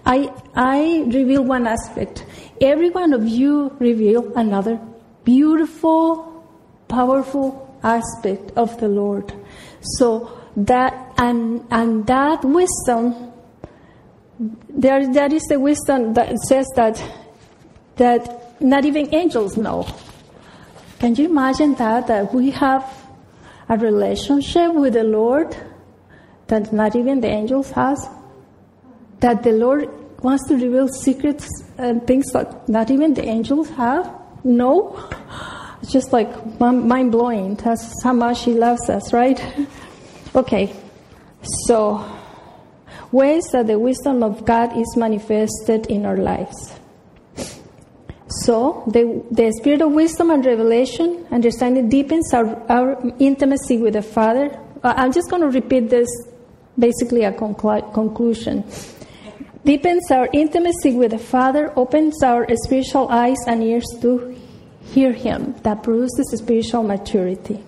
I, 0.05 0.33
I 0.55 1.05
reveal 1.07 1.44
one 1.44 1.66
aspect. 1.66 2.26
Every 2.60 2.90
one 2.90 3.12
of 3.12 3.26
you 3.26 3.74
reveal 3.78 4.32
another 4.36 4.80
beautiful, 5.24 6.44
powerful 6.88 7.78
aspect 7.82 8.52
of 8.56 8.78
the 8.78 8.88
Lord. 8.88 9.32
So 9.98 10.38
that 10.56 11.14
and 11.16 11.66
and 11.70 12.06
that 12.06 12.44
wisdom 12.44 13.32
there 14.68 15.12
that 15.12 15.32
is 15.32 15.42
the 15.48 15.58
wisdom 15.58 16.14
that 16.14 16.36
says 16.48 16.66
that 16.76 17.02
that 17.96 18.60
not 18.60 18.84
even 18.84 19.14
angels 19.14 19.56
know. 19.56 19.86
Can 20.98 21.14
you 21.16 21.26
imagine 21.26 21.74
that 21.76 22.06
that 22.06 22.32
we 22.34 22.50
have 22.50 22.84
a 23.68 23.76
relationship 23.76 24.74
with 24.74 24.92
the 24.94 25.04
Lord 25.04 25.56
that 26.48 26.72
not 26.72 26.94
even 26.96 27.20
the 27.20 27.28
angels 27.28 27.70
has? 27.70 28.08
that 29.22 29.42
the 29.44 29.52
Lord 29.52 29.88
wants 30.22 30.46
to 30.48 30.54
reveal 30.54 30.88
secrets 30.88 31.48
and 31.78 32.06
things 32.06 32.30
that 32.32 32.68
not 32.68 32.90
even 32.90 33.14
the 33.14 33.24
angels 33.24 33.68
have? 33.70 34.12
No. 34.44 34.98
It's 35.82 35.92
just 35.92 36.12
like 36.12 36.61
mind 36.61 37.12
blowing. 37.12 37.56
That's 37.56 38.02
how 38.02 38.12
much 38.12 38.44
He 38.44 38.54
loves 38.54 38.88
us, 38.88 39.12
right? 39.12 39.40
okay. 40.35 40.74
So, 41.66 42.04
ways 43.11 43.44
that 43.52 43.66
the 43.66 43.78
wisdom 43.78 44.22
of 44.22 44.44
God 44.44 44.76
is 44.78 44.96
manifested 44.96 45.87
in 45.87 46.06
our 46.06 46.16
lives. 46.16 46.78
So, 48.44 48.85
the, 48.87 49.24
the 49.30 49.52
spirit 49.52 49.82
of 49.82 49.92
wisdom 49.92 50.30
and 50.30 50.44
revelation, 50.46 51.26
understanding 51.30 51.88
deepens 51.88 52.32
our, 52.32 52.46
our 52.70 53.02
intimacy 53.18 53.78
with 53.78 53.94
the 53.94 54.02
Father. 54.02 54.58
Uh, 54.82 54.94
I'm 54.96 55.12
just 55.12 55.30
going 55.30 55.42
to 55.42 55.48
repeat 55.48 55.90
this 55.90 56.08
basically 56.78 57.24
a 57.24 57.32
conclu- 57.32 57.92
conclusion 57.92 58.64
deepens 59.64 60.11
our 60.11 60.29
intimacy 60.33 60.92
with 60.94 61.12
the 61.12 61.18
Father, 61.18 61.72
opens 61.77 62.22
our 62.22 62.46
spiritual 62.64 63.09
eyes 63.09 63.38
and 63.46 63.62
ears 63.62 63.87
to 64.01 64.37
hear 64.85 65.12
Him. 65.12 65.55
That 65.62 65.83
produces 65.83 66.37
spiritual 66.37 66.83
maturity. 66.83 67.64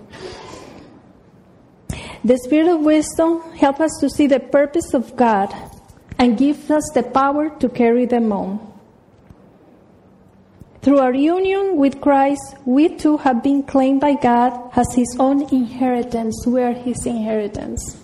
The 2.24 2.38
Spirit 2.38 2.68
of 2.68 2.80
wisdom 2.80 3.42
helps 3.52 3.80
us 3.80 3.92
to 4.00 4.08
see 4.08 4.26
the 4.26 4.40
purpose 4.40 4.94
of 4.94 5.14
God 5.14 5.54
and 6.18 6.38
gives 6.38 6.70
us 6.70 6.88
the 6.94 7.02
power 7.02 7.50
to 7.60 7.68
carry 7.68 8.06
them 8.06 8.32
on. 8.32 8.72
Through 10.80 10.98
our 10.98 11.14
union 11.14 11.76
with 11.76 12.00
Christ, 12.00 12.56
we 12.66 12.94
too 12.96 13.16
have 13.18 13.42
been 13.42 13.62
claimed 13.62 14.00
by 14.00 14.14
God 14.14 14.70
as 14.76 14.92
His 14.94 15.16
own 15.18 15.42
inheritance. 15.52 16.46
We 16.46 16.62
are 16.62 16.72
His 16.72 17.06
inheritance, 17.06 17.96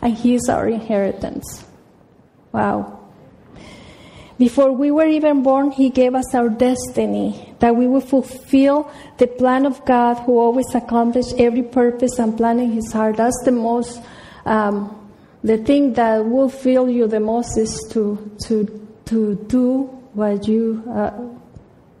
and 0.00 0.14
He 0.14 0.34
is 0.34 0.48
our 0.48 0.68
inheritance. 0.68 1.64
Wow. 2.52 2.99
Before 4.40 4.72
we 4.72 4.90
were 4.90 5.06
even 5.06 5.42
born, 5.42 5.70
He 5.70 5.90
gave 5.90 6.14
us 6.14 6.34
our 6.34 6.48
destiny, 6.48 7.54
that 7.58 7.76
we 7.76 7.86
would 7.86 8.04
fulfill 8.04 8.90
the 9.18 9.26
plan 9.26 9.66
of 9.66 9.84
God 9.84 10.14
who 10.20 10.38
always 10.38 10.74
accomplishes 10.74 11.34
every 11.36 11.62
purpose 11.62 12.18
and 12.18 12.34
plan 12.34 12.58
in 12.58 12.72
His 12.72 12.90
heart. 12.90 13.18
That's 13.18 13.38
the 13.44 13.52
most, 13.52 14.00
um, 14.46 14.96
the 15.44 15.58
thing 15.58 15.92
that 15.92 16.24
will 16.24 16.48
fill 16.48 16.88
you 16.88 17.06
the 17.06 17.20
most 17.20 17.58
is 17.58 17.86
to, 17.90 18.16
to, 18.46 18.88
to 19.04 19.34
do 19.46 19.82
what 20.14 20.48
you 20.48 20.84
uh, 20.88 21.12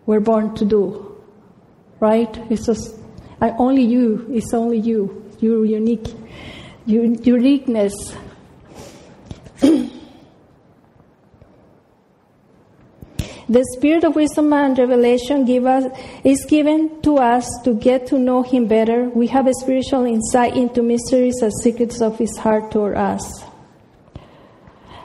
were 0.06 0.20
born 0.20 0.54
to 0.54 0.64
do. 0.64 1.22
Right? 2.00 2.34
It's 2.50 2.64
just, 2.64 2.96
only 3.42 3.82
you, 3.82 4.26
it's 4.30 4.54
only 4.54 4.78
you, 4.78 5.30
your 5.40 5.66
unique, 5.66 6.08
your 6.86 7.04
uniqueness. 7.04 7.92
The 13.50 13.66
spirit 13.76 14.04
of 14.04 14.14
wisdom 14.14 14.52
and 14.52 14.78
revelation 14.78 15.44
give 15.44 15.66
us, 15.66 15.82
is 16.22 16.46
given 16.48 17.02
to 17.02 17.16
us 17.16 17.44
to 17.64 17.74
get 17.74 18.06
to 18.06 18.16
know 18.16 18.42
Him 18.42 18.68
better. 18.68 19.08
We 19.08 19.26
have 19.26 19.48
a 19.48 19.54
spiritual 19.54 20.04
insight 20.04 20.56
into 20.56 20.84
mysteries 20.84 21.34
and 21.42 21.52
secrets 21.60 22.00
of 22.00 22.16
His 22.16 22.36
heart 22.38 22.70
toward 22.70 22.96
us. 22.96 23.42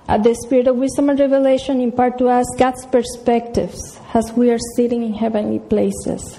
Uh, 0.08 0.20
the 0.20 0.36
spirit 0.36 0.68
of 0.68 0.76
wisdom 0.76 1.10
and 1.10 1.20
revelation 1.20 1.82
impart 1.82 2.20
to 2.20 2.28
us 2.28 2.46
God's 2.60 2.86
perspectives 2.86 4.00
as 4.14 4.32
we 4.34 4.52
are 4.52 4.60
sitting 4.76 5.02
in 5.02 5.16
heavenly 5.16 5.58
places. 5.58 6.38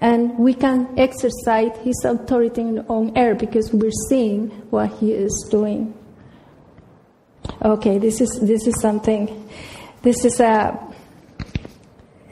And 0.00 0.36
we 0.36 0.52
can 0.52 0.98
exercise 0.98 1.70
His 1.84 2.04
authority 2.04 2.62
on 2.62 3.16
earth 3.16 3.38
because 3.38 3.72
we're 3.72 3.92
seeing 4.08 4.48
what 4.70 4.98
He 4.98 5.12
is 5.12 5.46
doing. 5.48 5.94
Okay, 7.62 7.98
this 7.98 8.20
is 8.20 8.36
this 8.42 8.66
is 8.66 8.80
something. 8.80 9.48
This 10.02 10.24
is 10.24 10.40
a 10.40 10.89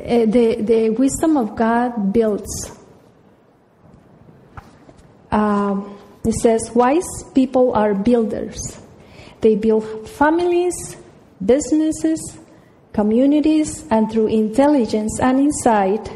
uh, 0.09 0.27
the, 0.27 0.63
the 0.63 0.91
wisdom 0.91 1.37
of 1.37 1.55
God 1.55 2.13
builds. 2.13 2.73
Um, 5.31 5.99
it 6.25 6.35
says, 6.35 6.71
wise 6.75 7.07
people 7.35 7.75
are 7.75 7.95
builders. 7.95 8.81
They 9.41 9.55
build 9.55 10.09
families, 10.09 10.97
businesses, 11.45 12.39
communities, 12.93 13.87
and 13.91 14.11
through 14.11 14.29
intelligence 14.29 15.21
and 15.21 15.39
insight, 15.39 16.11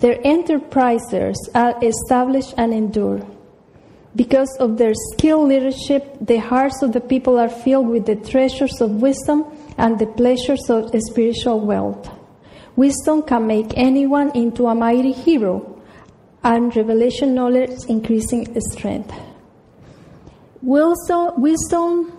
their 0.00 0.18
enterprises 0.24 1.48
are 1.54 1.74
established 1.82 2.54
and 2.56 2.72
endure. 2.72 3.26
Because 4.14 4.54
of 4.58 4.78
their 4.78 4.94
skilled 5.12 5.48
leadership, 5.48 6.16
the 6.20 6.38
hearts 6.38 6.82
of 6.82 6.92
the 6.92 7.00
people 7.00 7.38
are 7.38 7.48
filled 7.48 7.88
with 7.88 8.06
the 8.06 8.16
treasures 8.16 8.80
of 8.80 9.02
wisdom 9.02 9.44
and 9.76 9.98
the 9.98 10.06
pleasures 10.06 10.68
of 10.68 10.90
spiritual 11.08 11.60
wealth. 11.60 12.17
Wisdom 12.78 13.22
can 13.24 13.44
make 13.44 13.76
anyone 13.76 14.30
into 14.36 14.68
a 14.68 14.72
mighty 14.72 15.10
hero, 15.10 15.82
and 16.44 16.76
revelation 16.76 17.34
knowledge 17.34 17.76
increasing 17.88 18.46
strength. 18.70 19.12
Wisdom, 20.62 21.42
wisdom 21.42 22.12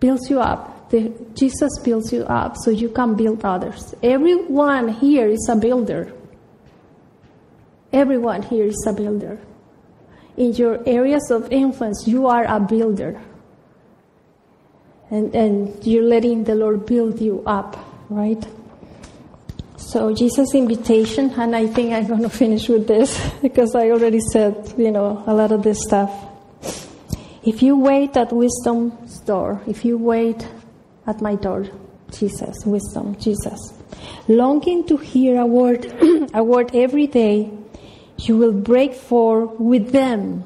builds 0.00 0.30
you 0.30 0.40
up. 0.40 0.88
The, 0.88 1.12
Jesus 1.34 1.78
builds 1.84 2.10
you 2.10 2.22
up 2.22 2.56
so 2.56 2.70
you 2.70 2.88
can 2.88 3.16
build 3.16 3.44
others. 3.44 3.94
Everyone 4.02 4.88
here 4.88 5.28
is 5.28 5.46
a 5.50 5.56
builder. 5.56 6.10
Everyone 7.92 8.40
here 8.40 8.64
is 8.64 8.82
a 8.88 8.94
builder. 8.94 9.38
In 10.38 10.54
your 10.54 10.82
areas 10.88 11.30
of 11.30 11.52
influence, 11.52 12.08
you 12.08 12.26
are 12.28 12.44
a 12.44 12.60
builder. 12.60 13.20
And, 15.10 15.34
and 15.34 15.86
you're 15.86 16.08
letting 16.08 16.44
the 16.44 16.54
Lord 16.54 16.86
build 16.86 17.20
you 17.20 17.42
up, 17.44 17.76
right? 18.08 18.42
So 19.86 20.12
Jesus' 20.12 20.52
invitation, 20.52 21.30
and 21.38 21.54
I 21.54 21.68
think 21.68 21.92
I'm 21.92 22.08
going 22.08 22.22
to 22.28 22.28
finish 22.28 22.68
with 22.68 22.88
this 22.88 23.16
because 23.42 23.76
I 23.76 23.90
already 23.90 24.18
said, 24.18 24.74
you 24.76 24.90
know, 24.90 25.22
a 25.28 25.32
lot 25.32 25.52
of 25.52 25.62
this 25.62 25.80
stuff. 25.80 26.10
If 27.44 27.62
you 27.62 27.78
wait 27.78 28.16
at 28.16 28.32
wisdom's 28.32 29.20
door, 29.20 29.62
if 29.68 29.84
you 29.84 29.96
wait 29.96 30.44
at 31.06 31.20
my 31.20 31.36
door, 31.36 31.66
Jesus, 32.10 32.66
wisdom, 32.66 33.16
Jesus, 33.20 33.74
longing 34.26 34.84
to 34.88 34.96
hear 34.96 35.40
a 35.40 35.46
word, 35.46 35.86
a 36.34 36.42
word 36.42 36.74
every 36.74 37.06
day, 37.06 37.48
you 38.18 38.36
will 38.36 38.52
break 38.52 38.92
forth 38.92 39.52
with 39.60 39.92
them. 39.92 40.44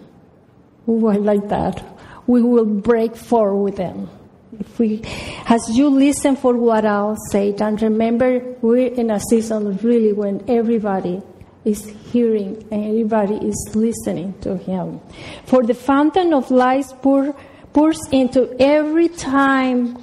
Oh, 0.86 1.06
I 1.06 1.16
like 1.16 1.48
that. 1.48 1.82
We 2.26 2.42
will 2.42 2.66
break 2.66 3.16
forth 3.16 3.56
with 3.56 3.76
them 3.76 4.10
if 4.60 4.78
we, 4.78 5.02
as 5.46 5.62
you 5.70 5.88
listen 5.88 6.36
for 6.36 6.56
what 6.56 6.84
I'll 6.84 7.16
say, 7.30 7.54
and 7.58 7.80
remember 7.80 8.56
we're 8.60 8.92
in 8.92 9.10
a 9.10 9.18
season 9.18 9.76
really 9.78 10.12
when 10.12 10.44
everybody 10.48 11.22
is 11.64 11.84
hearing 12.12 12.66
and 12.70 12.84
everybody 12.84 13.36
is 13.36 13.70
listening 13.74 14.34
to 14.40 14.56
him. 14.56 15.00
For 15.46 15.62
the 15.62 15.74
fountain 15.74 16.32
of 16.32 16.50
life 16.50 16.90
pour, 17.02 17.34
pours 17.72 18.00
into 18.12 18.54
every 18.60 19.08
time 19.08 19.96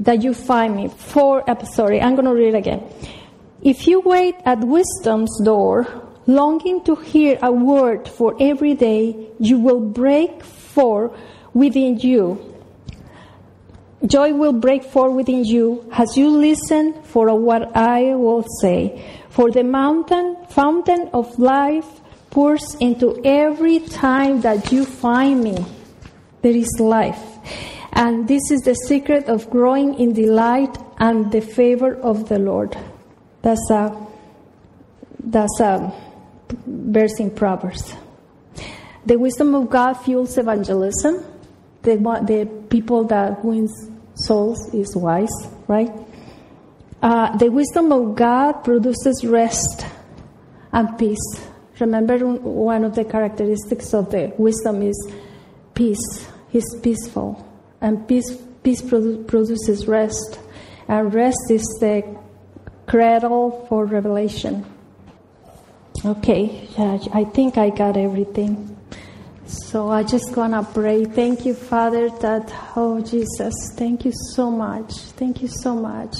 that 0.00 0.22
you 0.22 0.34
find 0.34 0.76
me. 0.76 0.88
For, 0.88 1.48
uh, 1.48 1.64
sorry, 1.64 2.00
I'm 2.00 2.14
going 2.14 2.26
to 2.26 2.34
read 2.34 2.54
again. 2.54 2.82
If 3.62 3.86
you 3.86 4.00
wait 4.00 4.34
at 4.44 4.60
wisdom's 4.60 5.40
door, 5.42 5.86
longing 6.26 6.84
to 6.84 6.96
hear 6.96 7.38
a 7.42 7.52
word 7.52 8.08
for 8.08 8.36
every 8.40 8.74
day, 8.74 9.28
you 9.38 9.58
will 9.58 9.80
break 9.80 10.42
forth 10.42 11.12
within 11.54 11.98
you. 11.98 12.53
Joy 14.06 14.34
will 14.34 14.52
break 14.52 14.84
forth 14.84 15.14
within 15.14 15.44
you 15.44 15.88
as 15.92 16.16
you 16.16 16.28
listen 16.28 17.02
for 17.04 17.34
what 17.38 17.74
I 17.74 18.14
will 18.14 18.44
say. 18.60 19.02
For 19.30 19.50
the 19.50 19.64
mountain, 19.64 20.36
fountain 20.50 21.08
of 21.14 21.38
life 21.38 21.86
pours 22.30 22.76
into 22.80 23.18
every 23.24 23.78
time 23.80 24.42
that 24.42 24.70
you 24.70 24.84
find 24.84 25.42
me. 25.42 25.64
There 26.42 26.54
is 26.54 26.68
life. 26.78 27.22
And 27.92 28.28
this 28.28 28.50
is 28.50 28.60
the 28.62 28.74
secret 28.74 29.28
of 29.28 29.48
growing 29.48 29.98
in 29.98 30.12
delight 30.12 30.76
and 30.98 31.32
the 31.32 31.40
favor 31.40 31.94
of 31.94 32.28
the 32.28 32.38
Lord. 32.38 32.76
That's 33.40 33.70
a, 33.70 33.96
that's 35.20 35.60
a 35.60 35.94
verse 36.66 37.18
in 37.20 37.30
Proverbs. 37.30 37.94
The 39.06 39.18
wisdom 39.18 39.54
of 39.54 39.70
God 39.70 39.94
fuels 39.94 40.36
evangelism. 40.36 41.24
The, 41.82 41.96
the 41.96 42.48
people 42.68 43.04
that 43.04 43.44
wins 43.44 43.90
souls 44.14 44.72
is 44.74 44.96
wise, 44.96 45.34
right? 45.68 45.90
Uh, 47.02 47.36
the 47.36 47.50
wisdom 47.50 47.92
of 47.92 48.14
God 48.14 48.64
produces 48.64 49.24
rest 49.24 49.86
and 50.72 50.96
peace. 50.98 51.46
Remember, 51.80 52.18
one 52.18 52.84
of 52.84 52.94
the 52.94 53.04
characteristics 53.04 53.92
of 53.92 54.10
the 54.10 54.32
wisdom 54.38 54.82
is 54.82 55.12
peace. 55.74 56.26
He's 56.48 56.64
peaceful, 56.82 57.44
and 57.80 58.06
peace, 58.06 58.38
peace 58.62 58.80
produ- 58.80 59.26
produces 59.26 59.88
rest, 59.88 60.38
and 60.86 61.12
rest 61.12 61.50
is 61.50 61.64
the 61.80 62.16
cradle 62.86 63.66
for 63.68 63.84
revelation. 63.86 64.64
Okay, 66.04 66.68
I 66.78 67.24
think 67.24 67.58
I 67.58 67.70
got 67.70 67.96
everything. 67.96 68.73
So 69.46 69.90
I 69.90 70.02
just 70.02 70.36
want 70.36 70.54
to 70.54 70.62
pray. 70.72 71.04
Thank 71.04 71.44
you, 71.44 71.54
Father, 71.54 72.08
that, 72.20 72.52
oh 72.76 73.00
Jesus, 73.00 73.54
thank 73.76 74.04
you 74.04 74.12
so 74.34 74.50
much. 74.50 74.92
Thank 75.18 75.42
you 75.42 75.48
so 75.48 75.74
much 75.74 76.16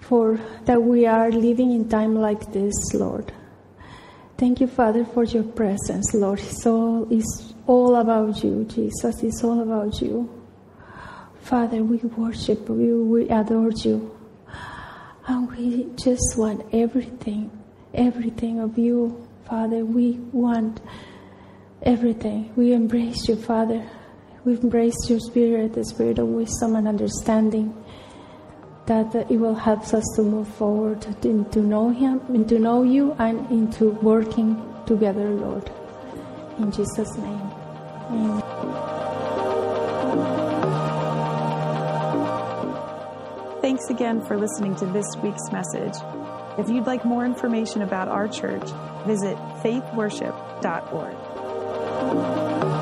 for 0.00 0.40
that 0.64 0.82
we 0.82 1.06
are 1.06 1.30
living 1.30 1.72
in 1.72 1.88
time 1.88 2.14
like 2.14 2.52
this, 2.52 2.74
Lord. 2.94 3.32
Thank 4.38 4.60
you, 4.60 4.66
Father, 4.66 5.04
for 5.04 5.24
your 5.24 5.44
presence, 5.44 6.14
Lord. 6.14 6.40
It's 6.40 6.66
all, 6.66 7.06
it's 7.10 7.54
all 7.66 7.96
about 7.96 8.42
you, 8.42 8.64
Jesus. 8.64 9.22
It's 9.22 9.44
all 9.44 9.60
about 9.60 10.00
you. 10.00 10.28
Father, 11.42 11.84
we 11.84 11.98
worship 11.98 12.68
you, 12.68 13.04
we 13.04 13.28
adore 13.28 13.70
you. 13.70 14.16
And 15.26 15.50
we 15.52 15.88
just 15.96 16.36
want 16.36 16.64
everything 16.72 17.50
everything 17.94 18.58
of 18.58 18.78
you, 18.78 19.26
Father. 19.48 19.84
We 19.84 20.12
want 20.32 20.80
everything. 21.82 22.52
We 22.56 22.72
embrace 22.72 23.28
you, 23.28 23.36
Father. 23.36 23.88
We 24.44 24.54
embrace 24.54 24.96
your 25.08 25.20
spirit, 25.20 25.74
the 25.74 25.84
spirit 25.84 26.18
of 26.18 26.28
wisdom 26.28 26.76
and 26.76 26.88
understanding, 26.88 27.74
that 28.86 29.14
it 29.14 29.36
will 29.36 29.54
help 29.54 29.82
us 29.94 30.04
to 30.16 30.22
move 30.22 30.48
forward, 30.48 31.02
to, 31.02 31.44
to 31.44 31.60
know 31.60 31.90
Him, 31.90 32.20
and 32.28 32.48
to 32.48 32.58
know 32.58 32.82
you, 32.82 33.12
and 33.18 33.48
into 33.50 33.90
working 34.02 34.60
together, 34.86 35.30
Lord. 35.30 35.70
In 36.58 36.72
Jesus' 36.72 37.16
name. 37.16 37.50
Amen. 38.10 38.42
Thanks 43.62 43.88
again 43.90 44.20
for 44.20 44.36
listening 44.36 44.74
to 44.76 44.86
this 44.86 45.06
week's 45.22 45.50
message. 45.52 45.94
If 46.58 46.68
you'd 46.68 46.86
like 46.86 47.04
more 47.04 47.24
information 47.24 47.82
about 47.82 48.08
our 48.08 48.28
church, 48.28 48.68
visit 49.06 49.36
faithworship.org. 49.62 51.31
Thank 52.14 52.74
you. 52.76 52.81